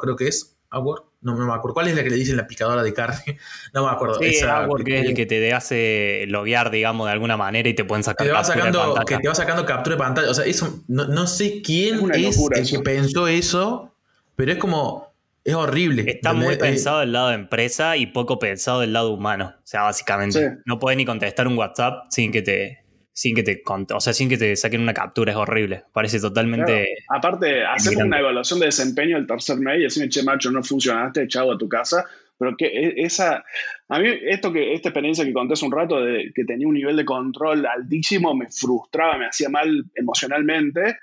[0.00, 0.54] creo que es?
[0.70, 1.74] Award, no, me acuerdo.
[1.74, 3.38] ¿Cuál es la que le dicen la picadora de carne?
[3.74, 4.18] No me acuerdo.
[4.18, 7.84] Sí, Esa, que, es el que te hace loguear, digamos, de alguna manera y te
[7.84, 10.30] pueden sacar te va sacando, Que te va sacando captura de pantalla.
[10.30, 13.94] O sea, eso, no, sé quién es, el que pensó eso,
[14.36, 15.07] pero es como.
[15.48, 16.04] Es horrible.
[16.06, 19.54] Está muy pensado del lado de empresa y poco pensado del lado humano.
[19.56, 20.58] O sea, básicamente.
[20.66, 22.84] No puedes ni contestar un WhatsApp sin que te
[23.14, 25.84] sin que te o sea, sin que te saquen una captura, es horrible.
[25.94, 26.98] Parece totalmente.
[27.08, 31.26] Aparte, hacer una evaluación de desempeño del tercer mes y decirme, che, macho, no funcionaste,
[31.28, 32.04] chavo a tu casa.
[32.38, 33.42] Pero que e, esa.
[33.88, 36.74] A mí, esto que, esta experiencia que conté hace un rato de que tenía un
[36.74, 40.98] nivel de control altísimo, me frustraba, me hacía mal emocionalmente.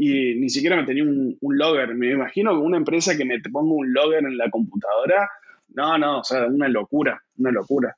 [0.00, 1.92] Y ni siquiera me tenía un, un logger.
[1.96, 5.28] Me imagino que una empresa que me ponga un logger en la computadora.
[5.70, 7.96] No, no, o sea, una locura, una locura.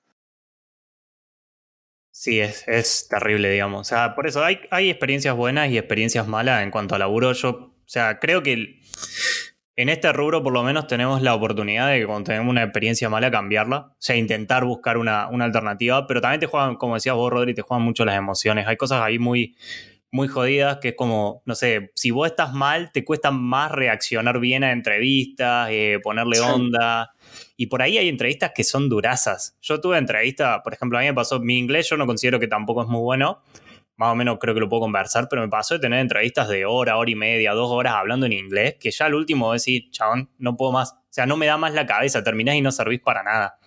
[2.11, 3.81] Sí, es, es terrible, digamos.
[3.83, 7.33] O sea, por eso hay, hay experiencias buenas y experiencias malas en cuanto a laburo.
[7.33, 8.81] Yo, o sea, creo que
[9.77, 13.09] en este rubro por lo menos tenemos la oportunidad de que cuando tenemos una experiencia
[13.09, 13.79] mala cambiarla.
[13.79, 16.07] O sea, intentar buscar una, alternativa.
[16.07, 18.67] Pero también te juegan, como decías vos, Rodri, te juegan mucho las emociones.
[18.67, 19.57] Hay cosas ahí muy,
[20.13, 24.41] muy jodidas que es como, no sé, si vos estás mal, te cuesta más reaccionar
[24.41, 27.13] bien a entrevistas, eh, ponerle onda.
[27.57, 29.57] Y por ahí hay entrevistas que son durazas.
[29.61, 32.49] Yo tuve entrevista, por ejemplo, a mí me pasó, mi inglés yo no considero que
[32.49, 33.43] tampoco es muy bueno,
[33.97, 36.65] más o menos creo que lo puedo conversar, pero me pasó de tener entrevistas de
[36.65, 40.31] hora, hora y media, dos horas hablando en inglés, que ya al último decir, chabón,
[40.39, 40.93] no puedo más.
[40.93, 43.59] O sea, no me da más la cabeza, terminás y no servís para nada.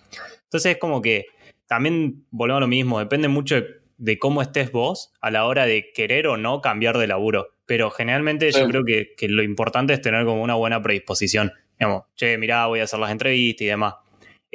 [0.42, 1.26] Entonces es como que
[1.66, 3.83] también volvemos a lo mismo, depende mucho de,
[4.20, 7.48] cómo estés vos a la hora de querer o no cambiar de laburo.
[7.66, 11.52] Pero generalmente yo creo que, que, lo importante es tener como una buena predisposición.
[11.78, 13.94] Digamos, che, mirá, voy a hacer las entrevistas y demás.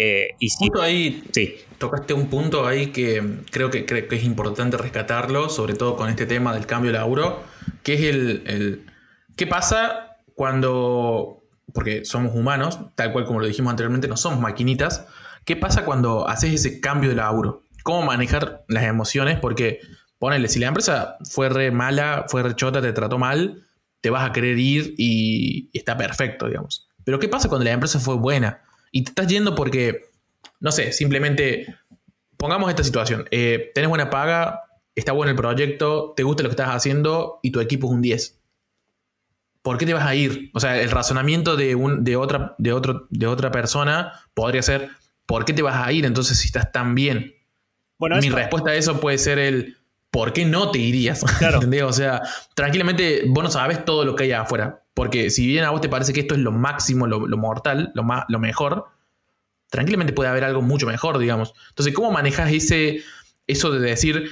[0.01, 1.55] Eh, y sí, ahí sí.
[1.77, 3.21] tocaste un punto ahí que
[3.51, 7.43] creo que, que es importante rescatarlo, sobre todo con este tema del cambio de laburo,
[7.83, 8.85] que es el,
[9.35, 15.05] ¿qué pasa cuando, porque somos humanos, tal cual como lo dijimos anteriormente, no somos maquinitas,
[15.43, 17.63] ¿qué pasa cuando haces ese cambio de laburo?
[17.83, 19.39] ¿Cómo manejar las emociones?
[19.39, 19.79] Porque,
[20.17, 23.63] ponele, si la empresa fue re mala, fue re chota, te trató mal,
[24.01, 26.89] te vas a querer ir y está perfecto, digamos.
[27.03, 28.61] Pero ¿qué pasa cuando la empresa fue buena?
[28.91, 30.09] Y te estás yendo porque,
[30.59, 31.75] no sé, simplemente
[32.37, 33.25] pongamos esta situación.
[33.31, 34.61] Eh, tenés buena paga,
[34.95, 38.01] está bueno el proyecto, te gusta lo que estás haciendo y tu equipo es un
[38.01, 38.39] 10.
[39.61, 40.51] ¿Por qué te vas a ir?
[40.53, 44.89] O sea, el razonamiento de, un, de, otra, de, otro, de otra persona podría ser,
[45.25, 47.35] ¿por qué te vas a ir entonces si estás tan bien?
[47.99, 49.77] Bueno, Mi respuesta a eso puede ser el,
[50.09, 51.23] ¿por qué no te irías?
[51.37, 51.59] Claro.
[51.87, 52.21] O sea,
[52.55, 54.83] tranquilamente vos no sabes todo lo que hay afuera.
[54.93, 58.03] Porque si bien a vos te parece que esto es lo máximo, lo, mortal, lo,
[58.03, 58.87] más, lo mejor,
[59.69, 61.53] tranquilamente puede haber algo mucho mejor, digamos.
[61.69, 63.03] Entonces, ¿cómo manejas ese,
[63.47, 64.29] eso de decir,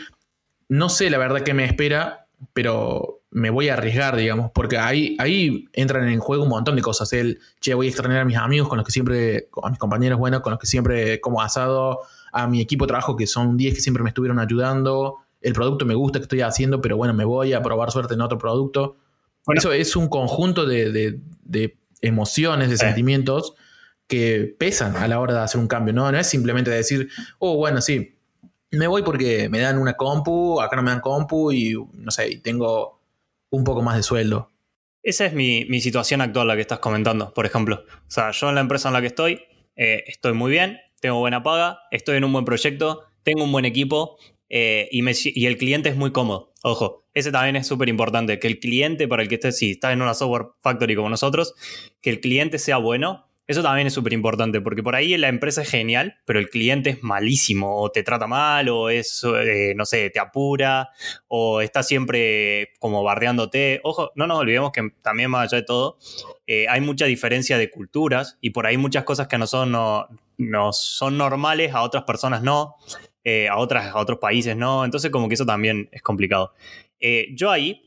[0.67, 4.51] no sé la verdad que me espera, pero me voy a arriesgar, digamos?
[4.53, 7.13] Porque ahí, ahí entran en juego un montón de cosas.
[7.13, 10.19] El, che, voy a extrañar a mis amigos con los que siempre, a mis compañeros,
[10.19, 12.01] bueno, con los que siempre como asado,
[12.37, 15.85] a mi equipo de trabajo que son 10 que siempre me estuvieron ayudando, el producto
[15.85, 18.97] me gusta que estoy haciendo, pero bueno, me voy a probar suerte en otro producto.
[19.55, 21.19] Eso es un conjunto de,
[22.01, 23.55] emociones, de sentimientos
[24.07, 25.93] que pesan a la hora de hacer un cambio.
[25.93, 28.17] No, no es simplemente decir, oh, bueno, sí,
[28.71, 32.39] me voy porque me dan una compu, acá no me dan compu y no sé,
[32.43, 33.01] tengo
[33.49, 34.51] un poco más de sueldo.
[35.01, 37.85] Esa es mi, situación actual, la que estás comentando, por ejemplo.
[37.87, 39.41] O sea, yo en la empresa en la que estoy,
[39.75, 43.65] eh, estoy muy bien, tengo buena paga, estoy en un buen proyecto, tengo un buen
[43.65, 44.17] equipo
[44.49, 46.53] eh, y, el cliente es muy cómodo.
[46.63, 49.93] Ojo, ese también es súper importante, que el cliente para el que estés, si estás
[49.93, 51.53] en una software factory como nosotros,
[52.01, 53.25] que el cliente sea bueno.
[53.47, 56.89] Eso también es súper importante, porque por ahí la empresa es genial, pero el cliente
[56.89, 60.89] es malísimo, o te trata mal, o es, eh, no sé, te apura,
[61.29, 63.79] o está siempre como bardeándote.
[63.83, 65.97] Ojo, no nos olvidemos que también más allá de todo,
[66.45, 70.09] eh, hay mucha diferencia de culturas, y por ahí muchas cosas que a nosotros no,
[70.37, 72.75] no son normales, a otras personas no.
[73.29, 76.53] Eh, a, otras, a otros países no, entonces como que eso también es complicado.
[77.01, 77.81] Eh, yo ahí,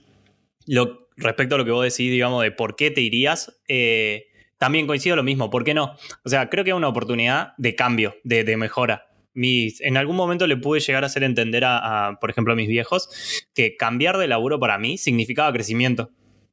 [0.67, 4.27] lo, respecto a lo que vos decís, digamos, de por qué te irías, eh,
[4.59, 5.97] también coincido lo mismo, ¿por qué no?
[6.27, 9.07] O sea, creo que es una oportunidad de cambio, de, mejora.
[9.33, 12.69] Mis, en algún momento le pude llegar a hacer entender a, por ejemplo, a mis
[12.69, 13.09] viejos
[13.55, 16.11] que cambiar de laburo para mí significaba crecimiento.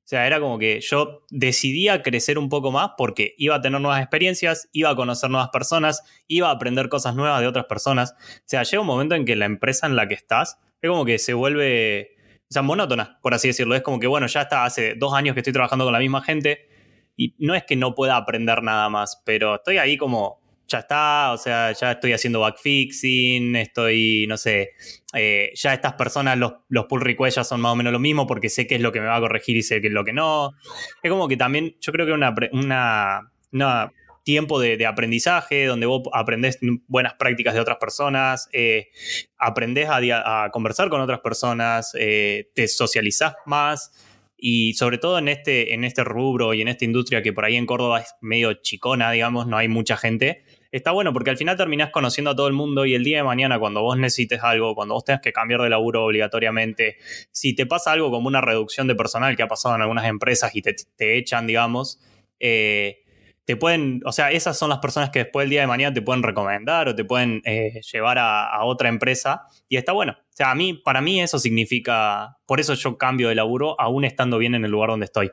[0.08, 3.82] O sea, era como que yo decidía crecer un poco más porque iba a tener
[3.82, 8.16] nuevas experiencias, iba a conocer nuevas personas, iba a aprender cosas nuevas de otras personas.
[8.18, 11.04] O sea, llega un momento en que la empresa en la que estás es como
[11.04, 13.76] que se vuelve, o sea, monótona, por así decirlo.
[13.76, 16.22] Es como que, bueno, ya está hace dos años que estoy trabajando con la misma
[16.22, 16.70] gente,
[17.18, 21.32] y no es que no pueda aprender nada más, pero estoy ahí como, ya está,
[21.32, 24.72] o sea, ya estoy haciendo backfixing, estoy, no sé,
[25.14, 28.28] eh, ya estas personas, los, los pull requests ya son más o menos lo mismo
[28.28, 30.04] porque sé qué es lo que me va a corregir y sé qué es lo
[30.04, 30.54] que no.
[31.02, 33.92] Es como que también, yo creo que una, una, una
[34.28, 38.90] tiempo de, aprendizaje, donde vos aprendés buenas prácticas de otras personas, eh,
[39.38, 43.94] aprendés a, conversar con otras personas, eh, te socializás más
[44.36, 47.56] y sobre todo en este, en este rubro y en esta industria que por ahí
[47.56, 50.44] en Córdoba es medio chicona, digamos, no hay mucha gente,
[50.78, 53.24] está bueno porque al final terminás conociendo a todo el mundo y el día de
[53.24, 56.98] mañana cuando vos necesites algo, cuando vos tengas que cambiar de laburo obligatoriamente,
[57.32, 60.56] si te pasa algo como una reducción de personal que ha pasado en algunas empresas
[60.56, 62.00] y te, te echan, digamos,
[62.40, 63.04] eh,
[63.48, 66.02] te pueden, o sea, esas son las personas que después del día de mañana te
[66.02, 70.18] pueden recomendar o te pueden eh, llevar a, otra empresa y está bueno.
[70.20, 74.04] O sea, a mí, para mí eso significa, por eso yo cambio de laburo aún
[74.04, 75.32] estando bien en el lugar donde estoy.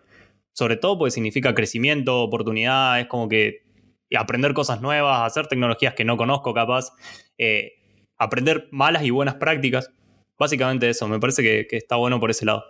[0.52, 3.63] Sobre todo porque significa crecimiento, oportunidades, como que
[4.16, 6.92] aprender cosas nuevas, hacer tecnologías que no conozco capaz,
[7.38, 7.72] eh,
[8.18, 9.90] aprender malas y buenas prácticas.
[10.38, 12.64] Básicamente eso, me parece que, está bueno por ese lado.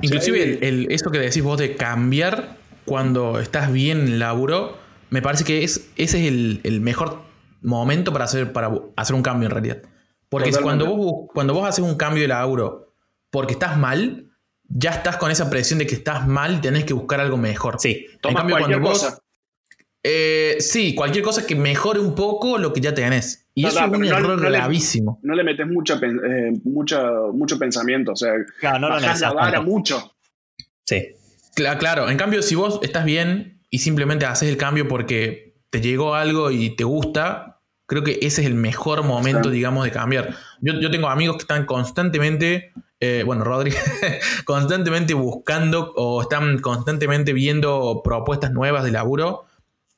[0.00, 4.78] Inclusive el, eso que decís vos de cambiar cuando estás bien en el laburo,
[5.10, 7.22] me parece que es, ese es el, mejor
[7.60, 9.82] momento para hacer, para hacer un cambio en realidad.
[10.28, 12.94] Porque cuando vos, cuando vos haces un cambio de laburo
[13.30, 14.28] porque estás mal,
[14.68, 17.76] ya estás con esa presión de que estás mal y tenés que buscar algo mejor.
[17.78, 19.18] Sí, en cambio, cuando vos.
[20.02, 23.48] Eh, sí, cualquier cosa que mejore un poco lo que ya tenés.
[23.54, 25.18] Y eso es un error gravísimo.
[25.22, 30.14] no le metes mucha, eh, mucho pensamiento, o sea, claro, no la vara mucho.
[30.84, 31.08] Sí.
[31.54, 36.14] Claro, en cambio, si vos estás bien y simplemente haces el cambio porque te llegó
[36.14, 40.36] algo y te gusta, creo que ese es el mejor momento, digamos, de cambiar.
[40.60, 43.72] Yo, tengo amigos que están constantemente, eh, bueno, Rodri,
[44.44, 49.47] constantemente buscando o están constantemente viendo propuestas nuevas de laburo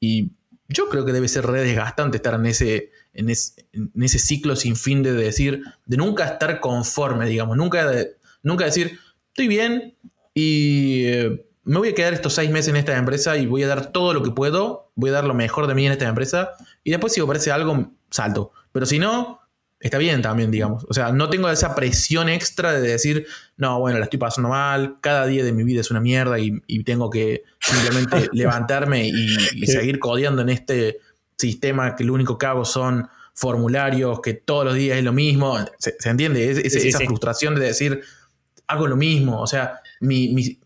[0.01, 0.33] y
[0.69, 5.03] yo creo que debe ser re desgastante estar en ese, en ese, ciclo sin fin
[5.03, 7.89] de decir, de nunca estar conforme, digamos, nunca,
[8.43, 9.97] nunca decir, estoy bien
[10.35, 11.05] y...
[11.05, 13.93] Eh, me voy a quedar estos seis meses en esta empresa y voy a dar
[13.93, 16.91] todo lo que puedo, voy a dar lo mejor de mí en esta empresa y
[16.91, 18.53] después si aparece algo, salto.
[18.73, 19.40] Pero si no,
[19.81, 20.85] está bien también, digamos.
[20.89, 24.97] O sea, no tengo esa presión extra de decir, no, bueno, la estoy pasando mal,
[25.01, 29.99] cada día de mi vida es una mierda y, tengo que simplemente levantarme y, seguir
[29.99, 30.99] codeando en este
[31.37, 35.59] sistema que lo único que hago son formularios, que todos los días es lo mismo.
[35.79, 36.51] ¿Se, entiende?
[36.51, 38.03] esa frustración de decir,
[38.67, 39.41] hago lo mismo.
[39.41, 39.81] O sea,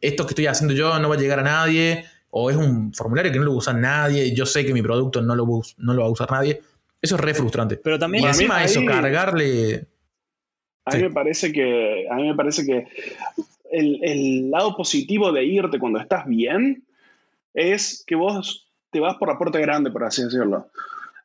[0.01, 3.31] esto que estoy haciendo yo no va a llegar a nadie, o es un formulario
[3.31, 5.47] que no lo usa nadie, yo sé que mi producto no lo,
[5.77, 6.61] no lo va a usar nadie.
[7.05, 7.77] Eso es re frustrante.
[7.77, 9.87] Pero también y encima de eso, cargarle.
[10.87, 12.07] A mí me parece que.
[12.11, 12.87] A mí me parece que
[13.71, 16.83] el, lado positivo de irte cuando estás bien
[17.53, 20.71] es que vos te vas por la puerta grande, por así decirlo.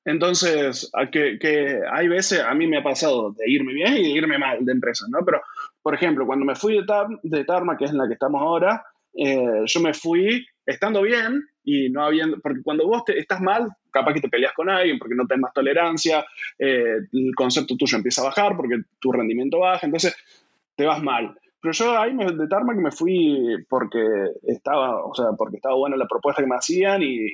[0.03, 4.09] Entonces, que, que, hay veces, a mí me ha pasado de irme bien y de
[4.09, 5.19] irme mal de empresa, ¿no?
[5.23, 5.41] Pero
[5.81, 6.77] por ejemplo, cuando me fui
[7.23, 11.41] de, Tarma, que es en la que estamos ahora, eh, yo me fui estando bien
[11.63, 15.15] y no habiendo, porque cuando vos estás mal, capaz que te peleas con alguien porque
[15.15, 16.25] no tenés más tolerancia,
[16.57, 20.15] eh, el concepto tuyo empieza a bajar porque tu rendimiento baja, entonces
[20.75, 21.37] te vas mal.
[21.61, 24.01] Pero yo ahí me, de Tarma que me fui porque
[24.43, 27.25] estaba, o sea, porque estaba buena la propuesta que me hacían y,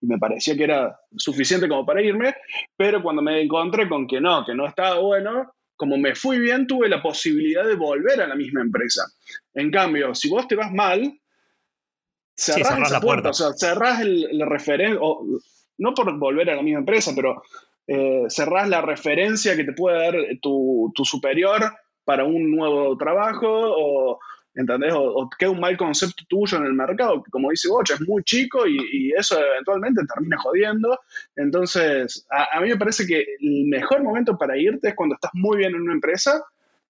[0.00, 2.34] y me parecía que era suficiente como para irme,
[2.76, 6.66] pero cuando me encontré con que no, que no estaba bueno, como me fui bien,
[6.66, 9.04] tuve la posibilidad de volver a la misma empresa.
[9.54, 11.18] En cambio, si vos te vas mal,
[12.36, 14.98] cerrás, la puerta, o sea, cerrás el, referente,
[15.80, 17.42] no por volver a la misma empresa, pero
[17.86, 21.72] eh, cerrás la referencia que te puede dar tu, superior
[22.04, 24.20] para un nuevo trabajo o
[24.54, 24.92] ¿entendés?
[24.94, 28.22] O, queda un mal concepto tuyo en el mercado, que como dice Bocha, es muy
[28.24, 30.98] chico y, eso eventualmente termina jodiendo.
[31.36, 35.58] Entonces, a, mí me parece que el mejor momento para irte es cuando estás muy
[35.58, 36.44] bien en una empresa,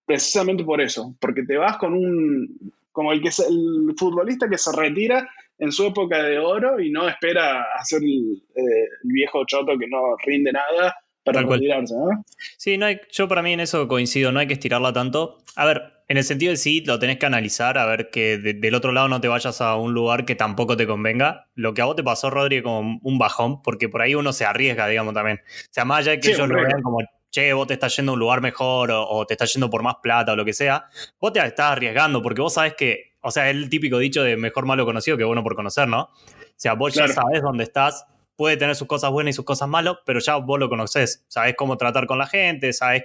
[0.04, 4.72] precisamente por eso, porque te vas con un, como el, que el futbolista que se
[4.76, 5.28] retira
[5.60, 9.86] en su época de oro y no espera hacer el, eh, el viejo choto que
[9.86, 12.24] no rinde nada para retirarse, ¿no?
[12.56, 15.38] Sí, no hay, yo para mí en eso coincido, no hay que estirarla tanto.
[15.54, 18.74] A ver, en el sentido de sí, lo tenés que analizar, a ver que del
[18.74, 21.46] otro lado no te vayas a un lugar que tampoco te convenga.
[21.54, 24.44] Lo que a vos te pasó, Rodri, como un bajón, porque por ahí uno se
[24.44, 25.40] arriesga, digamos, también.
[25.44, 26.98] O sea, más allá de que ellos lo vean como,
[27.30, 29.96] che, vos te estás yendo a un lugar mejor o, te estás yendo por más
[30.02, 30.86] plata o lo que sea,
[31.20, 34.36] vos te estás arriesgando porque vos sabés que, o sea, es el típico dicho de
[34.36, 36.02] mejor malo conocido que bueno por conocer, ¿no?
[36.02, 38.06] O sea, vos ya sabés dónde estás,
[38.36, 41.54] puede tener sus cosas buenas y sus cosas malas, pero ya vos lo conocés, sabés
[41.56, 43.04] cómo tratar con la gente, sabés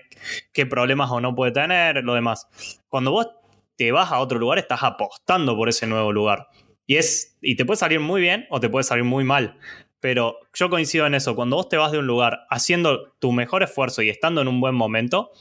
[0.51, 2.47] qué problemas o no puede tener, lo demás.
[2.89, 3.29] Cuando vos
[3.75, 6.47] te vas a otro lugar, estás apostando por ese nuevo lugar.
[6.87, 9.57] Y, es, y te puede salir muy bien o te puede salir muy mal.
[10.05, 11.35] Pero yo coincido en eso.
[11.35, 14.61] Cuando vos te vas de un lugar haciendo tu mejor esfuerzo y estando en un
[14.61, 15.31] buen momento,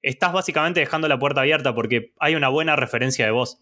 [0.00, 3.60] estás básicamente dejando la puerta abierta porque hay una buena referencia de vos.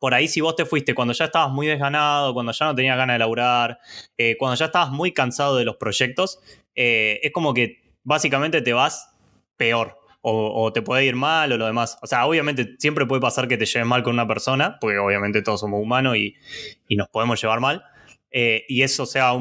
[0.00, 2.96] Por ahí, si vos te fuiste cuando ya estabas muy desganado, cuando ya no tenías
[2.96, 3.78] ganas de laburar,
[4.18, 6.40] eh, cuando ya estabas muy cansado de los proyectos,
[6.74, 9.14] eh, es como que básicamente te vas
[9.56, 10.00] peor.
[10.22, 11.96] O, te puede ir mal o lo demás.
[12.02, 15.40] O sea, obviamente siempre puede pasar que te lleves mal con una persona, porque obviamente
[15.40, 16.34] todos somos humanos y,
[16.94, 17.84] nos podemos llevar mal.
[18.30, 19.32] Eh, y eso sea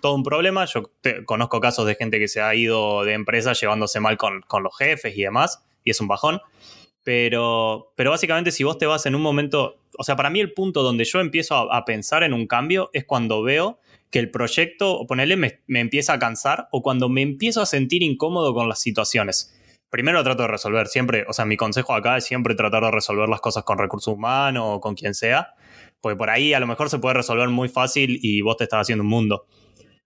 [0.00, 0.64] todo un problema.
[0.64, 0.90] Yo
[1.26, 4.76] conozco casos de gente que se ha ido de empresa llevándose mal con, con los
[4.76, 6.40] jefes y demás y es un bajón.
[7.02, 10.52] Pero, pero básicamente si vos te vas en un momento, o sea, para mí el
[10.52, 13.80] punto donde yo empiezo a, pensar en un cambio es cuando veo
[14.10, 17.66] que el proyecto, o ponerle, me, me, empieza a cansar o cuando me empiezo a
[17.66, 19.54] sentir incómodo con las situaciones.
[19.90, 23.28] Primero trato de resolver siempre, o sea, mi consejo acá es siempre tratar de resolver
[23.28, 25.54] las cosas con recursos humanos o con quien sea,
[26.00, 28.82] porque por ahí a lo mejor se puede resolver muy fácil y vos te estás
[28.82, 29.46] haciendo un mundo.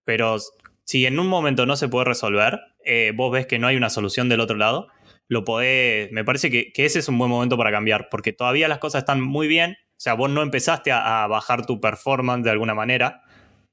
[0.04, 0.38] Pero
[0.84, 3.90] si en un momento no se puede resolver, eh, vos ves que no hay una
[3.90, 4.88] solución del otro lado,
[5.28, 8.78] lo podés, me parece que, ese es un buen momento para cambiar, porque todavía las
[8.78, 12.74] cosas están muy bien, o sea, vos no empezaste a, bajar tu performance de alguna
[12.74, 13.22] manera,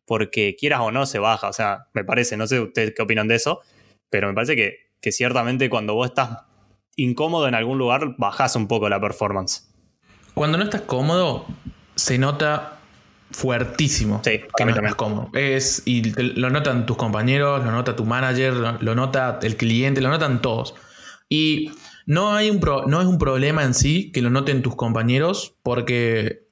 [0.05, 3.27] porque quieras o no se baja, o sea, me parece, no sé ustedes qué opinan
[3.27, 3.61] de eso,
[4.09, 6.43] pero me parece que, que ciertamente cuando vos estás
[6.95, 9.69] incómodo en algún lugar, bajas un poco la performance.
[10.33, 11.45] Cuando no estás cómodo,
[11.99, 12.79] se nota
[13.31, 15.29] fuertísimo sí, que no estás cómodo.
[15.33, 20.09] Es, y lo notan tus compañeros, lo nota tu manager, lo nota el cliente, lo
[20.09, 20.75] notan todos.
[21.27, 21.71] Y
[22.05, 26.47] no, hay un no es un problema en sí que lo noten tus compañeros, porque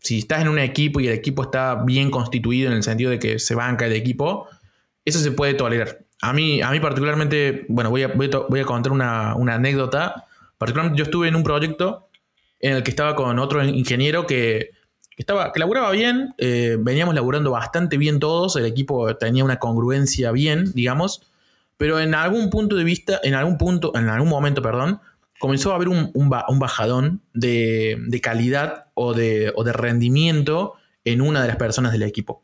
[0.00, 3.18] si estás en un equipo y el equipo está bien constituido en el sentido de
[3.18, 4.48] que se banca el equipo,
[5.04, 6.04] eso se puede tolerar.
[6.20, 10.26] A mí, a mí particularmente, bueno, voy a, voy a, contar una, anécdota.
[10.58, 12.08] Particularmente yo estuve en un proyecto
[12.60, 14.72] en el que estaba con otro ingeniero que,
[15.20, 20.32] estaba, que laburaba bien, eh, veníamos laburando bastante bien todos, el equipo tenía una congruencia
[20.32, 21.30] bien, digamos,
[21.76, 25.00] pero en algún punto de vista, en algún punto, en algún momento, perdón,
[25.38, 31.92] comenzó a haber un, bajadón de, calidad o de, rendimiento en una de las personas
[31.92, 32.42] del equipo.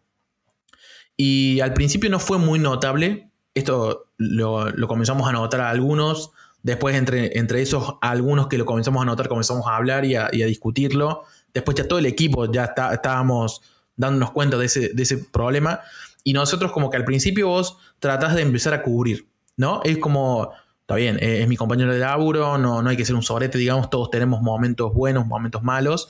[1.16, 6.32] Y al principio no fue muy notable, esto lo, comenzamos a notar a algunos,
[6.66, 10.28] después entre, entre esos algunos que lo comenzamos a notar comenzamos a hablar y a,
[10.30, 11.22] discutirlo,
[11.54, 13.62] después ya todo el equipo ya estábamos
[13.94, 15.78] dándonos cuenta de ese, de ese problema
[16.24, 19.80] y nosotros como que al principio vos tratás de empezar a cubrir, ¿no?
[19.84, 20.50] Es como,
[20.80, 23.58] está bien, eh, es mi compañero de laburo, no, no hay que ser un sobrete,
[23.58, 26.08] digamos, todos tenemos momentos buenos, momentos malos,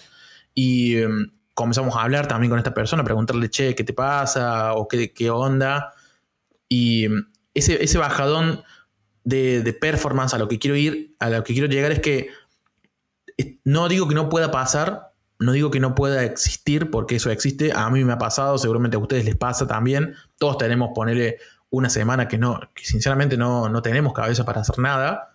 [0.55, 4.73] y em, comenzamos a hablar también con esta persona, preguntarle, che, ¿qué te pasa?
[4.73, 5.93] o qué, qué onda.
[6.67, 8.63] Y em, ese, ese bajadón
[9.27, 12.29] de, de, performance a lo que quiero ir, a lo que quiero llegar es que
[13.65, 17.73] no digo que no pueda pasar, no digo que no pueda existir, porque eso existe.
[17.75, 20.15] A mí me ha pasado, seguramente a ustedes les pasa también.
[20.39, 21.39] Todos tenemos, ponerle
[21.71, 25.35] una semana que no, que sinceramente no, no tenemos cabeza para hacer nada.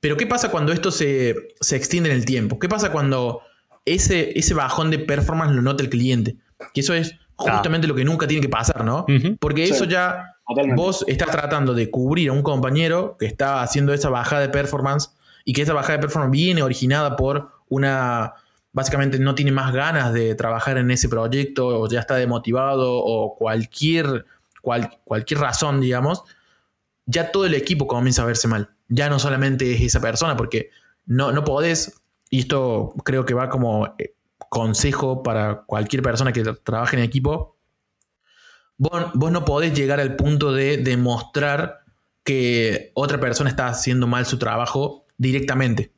[0.00, 1.30] Pero ¿qué pasa cuando esto se,
[1.72, 2.58] extiende en el tiempo?
[2.58, 3.42] ¿Qué pasa cuando
[3.84, 6.36] ese, ese bajón de performance lo nota el cliente?
[6.72, 9.04] Que eso es justamente lo que nunca tiene que pasar, ¿no?
[9.40, 10.36] Porque eso ya
[10.74, 15.10] vos estás tratando de cubrir a un compañero que está haciendo esa bajada de performance
[15.44, 18.34] y que esa bajada de performance viene originada por una
[18.72, 23.34] básicamente no tiene más ganas de trabajar en ese proyecto o ya está demotivado o
[23.34, 24.24] cualquier,
[24.62, 26.22] cualquier razón, digamos,
[27.06, 28.70] ya todo el equipo comienza a verse mal.
[28.88, 30.70] Ya no solamente es esa persona, porque
[31.06, 34.14] no, no podés, y esto creo que va como eh,
[34.48, 37.56] consejo para cualquier persona que trabaje en equipo,
[38.78, 41.80] vos, vos no podés llegar al punto de demostrar
[42.24, 45.92] que otra persona está haciendo mal su trabajo directamente.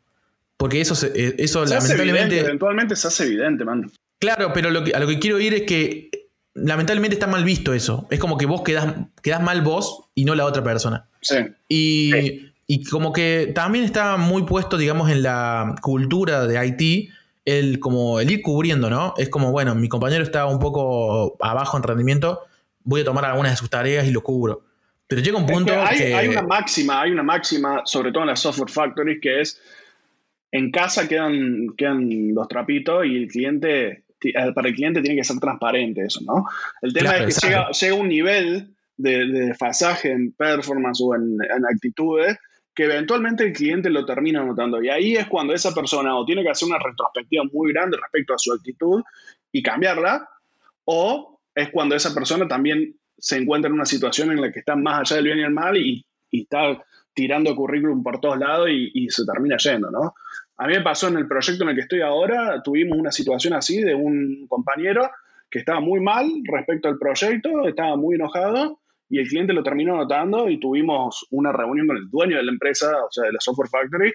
[0.56, 2.40] Porque eso, eh, eso lamentablemente.
[2.40, 3.90] eventualmente se hace evidente, man.
[4.18, 6.10] Claro, pero lo a lo que quiero ir es que
[6.54, 8.06] lamentablemente está mal visto eso.
[8.10, 11.08] Es como que vos quedás, mal vos y no la otra persona.
[11.22, 11.36] Sí.
[11.68, 17.10] Y, y como que también está muy puesto, digamos, en la cultura de Haití
[17.44, 19.14] el, como el ir cubriendo, ¿no?
[19.16, 22.42] Es como, bueno, mi compañero está un poco abajo en rendimiento,
[22.84, 24.62] voy a tomar algunas de sus tareas y lo cubro.
[25.06, 28.40] Pero llega un punto que hay, una máxima, hay una máxima, sobre todo en las
[28.40, 29.60] software factories, que es
[30.52, 35.24] en casa quedan, quedan los trapitos y el cliente, eh, para el cliente tiene que
[35.24, 36.44] ser transparente eso, ¿no?
[36.82, 41.38] El tema es que llega, llega, un nivel de, de, desfasaje en performance o en,
[41.42, 42.38] en, actitudes
[42.74, 44.82] que eventualmente el cliente lo termina notando.
[44.82, 48.34] Y ahí es cuando esa persona o tiene que hacer una retrospectiva muy grande respecto
[48.34, 49.02] a su actitud
[49.50, 50.28] y cambiarla,
[50.84, 54.76] o es cuando esa persona también se encuentra en una situación en la que está
[54.76, 56.80] más allá del bien y el mal y, está
[57.12, 60.14] tirando currículum por todos lados y, y, se termina yendo, ¿no?
[60.58, 63.54] A mí me pasó en el proyecto en el que estoy ahora, tuvimos una situación
[63.54, 65.10] así de un compañero
[65.50, 69.96] que estaba muy mal respecto al proyecto, estaba muy enojado y el cliente lo terminó
[69.96, 73.40] notando y tuvimos una reunión con el dueño de la empresa, o sea, de la
[73.40, 74.12] Software Factory,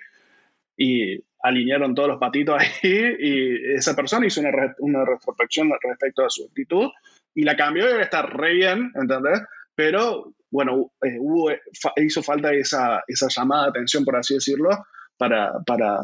[0.78, 6.30] y alinearon todos los patitos ahí y esa persona hizo una, una retrospección respecto a
[6.30, 6.90] su actitud
[7.36, 9.42] y la cambió y ahora está re bien, ¿entendés?
[9.76, 11.52] Pero, bueno, eh, hubo,
[11.98, 14.70] hizo falta esa, esa llamada de atención, por así decirlo,
[15.18, 16.00] para, para,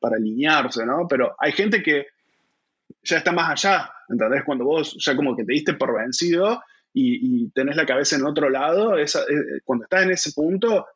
[0.00, 1.06] para alinearse, ¿no?
[1.08, 2.06] Pero hay gente que
[3.02, 4.44] ya está más allá, ¿entendés?
[4.44, 6.62] Cuando vos ya como que te diste por vencido
[6.94, 10.86] y, tenés la cabeza en otro lado, esa, eh, cuando estás en ese punto,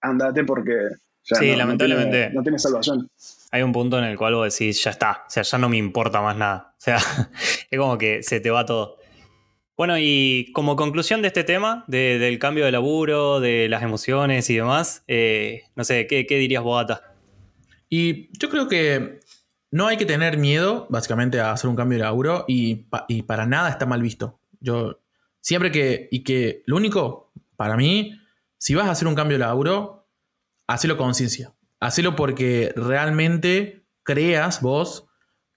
[0.00, 0.88] andate porque
[1.22, 2.30] sí, lamentablemente.
[2.30, 3.08] No tiene, salvación.
[3.50, 5.76] Hay un punto en el cual vos decís, ya está, o sea, ya no me
[5.76, 6.74] importa más nada.
[6.76, 6.96] O sea,
[7.70, 8.98] es como que se te va todo.
[9.76, 14.56] Bueno, y como conclusión de este tema, del cambio de laburo, de las emociones y
[14.56, 17.14] demás, eh, no sé, ¿qué, dirías, Boata?
[17.90, 19.20] Y yo creo que
[19.70, 23.44] no hay que tener miedo, básicamente, a hacer un cambio de laburo y, y para
[23.44, 24.40] nada está mal visto.
[24.60, 25.02] Yo
[25.42, 28.18] siempre que, y que lo único, para mí,
[28.56, 30.08] si vas a hacer un cambio de laburo,
[30.66, 31.52] hacelo con conciencia.
[31.80, 35.06] Hacelo porque realmente creas vos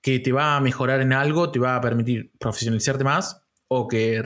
[0.02, 4.22] que te va a mejorar en algo, te va a permitir profesionalizarte más o que,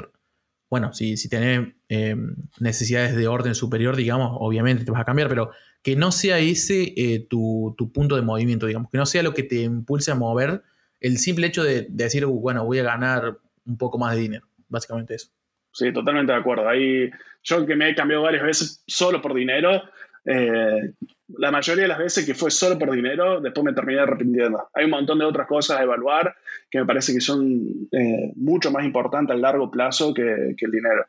[0.70, 5.30] bueno, si, si tenés em, necesidades de orden superior, digamos, obviamente te vas a cambiar,
[5.30, 5.52] pero
[5.84, 9.44] que no sea ese eh, tu, punto de movimiento, digamos, que no sea lo que
[9.44, 10.64] te impulse a mover
[11.02, 14.48] el simple hecho de, decir, uh, bueno, voy a ganar un poco más de dinero,
[14.70, 15.30] básicamente eso.
[15.74, 16.70] Sí, totalmente de acuerdo.
[16.70, 17.12] Ahí,
[17.44, 19.84] yo que me he cambiado varias veces solo por dinero,
[20.26, 20.94] eh,
[21.38, 24.70] la mayoría de las veces que fue solo por dinero, después me terminé arrepintiendo.
[24.74, 26.36] Hay un montón de otras cosas a evaluar
[26.70, 31.06] que me parece que son eh, mucho más importantes a largo plazo que, el dinero.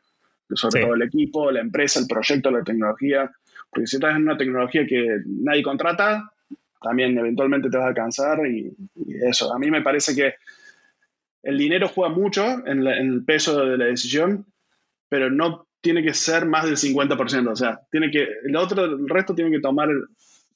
[0.53, 3.31] Sobre todo el equipo, la empresa, el proyecto, la tecnología.
[3.69, 6.31] Porque si estás en una tecnología que nadie contrata,
[6.81, 8.71] también eventualmente te vas a cansar y,
[9.27, 9.53] eso.
[9.53, 10.35] A mí me parece que
[11.43, 14.45] el dinero juega mucho en, en el peso de la decisión,
[15.09, 17.51] pero no tiene que ser más del 50%.
[17.51, 19.87] O sea, tiene que, el otro, el resto tiene que tomar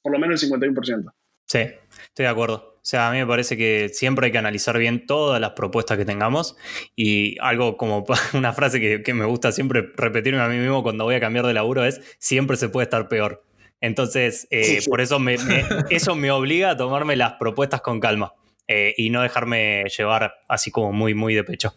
[0.02, 1.12] por lo menos el 51%.
[1.46, 2.74] Sí, estoy de acuerdo.
[2.74, 5.98] O sea, a mí me parece que siempre hay que analizar bien todas las propuestas
[5.98, 6.56] que tengamos
[6.96, 8.04] y algo como
[8.34, 11.54] una frase que, me gusta siempre repetirme a mí mismo cuando voy a cambiar de
[11.54, 13.44] laburo es siempre se puede estar peor.
[13.80, 15.36] Entonces, eh, por eso me,
[15.90, 18.32] eso me obliga a tomarme las propuestas con calma
[18.66, 21.72] eh, y no dejarme llevar así como muy, muy de pecho.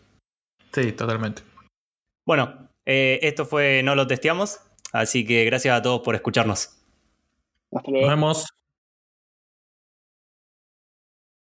[0.71, 1.43] Sí, totalmente.
[2.25, 4.59] Bueno, eh, esto fue No lo testeamos,
[4.91, 6.77] así que gracias a todos por escucharnos.
[7.71, 8.07] Hasta luego.
[8.07, 8.62] Nos vemos.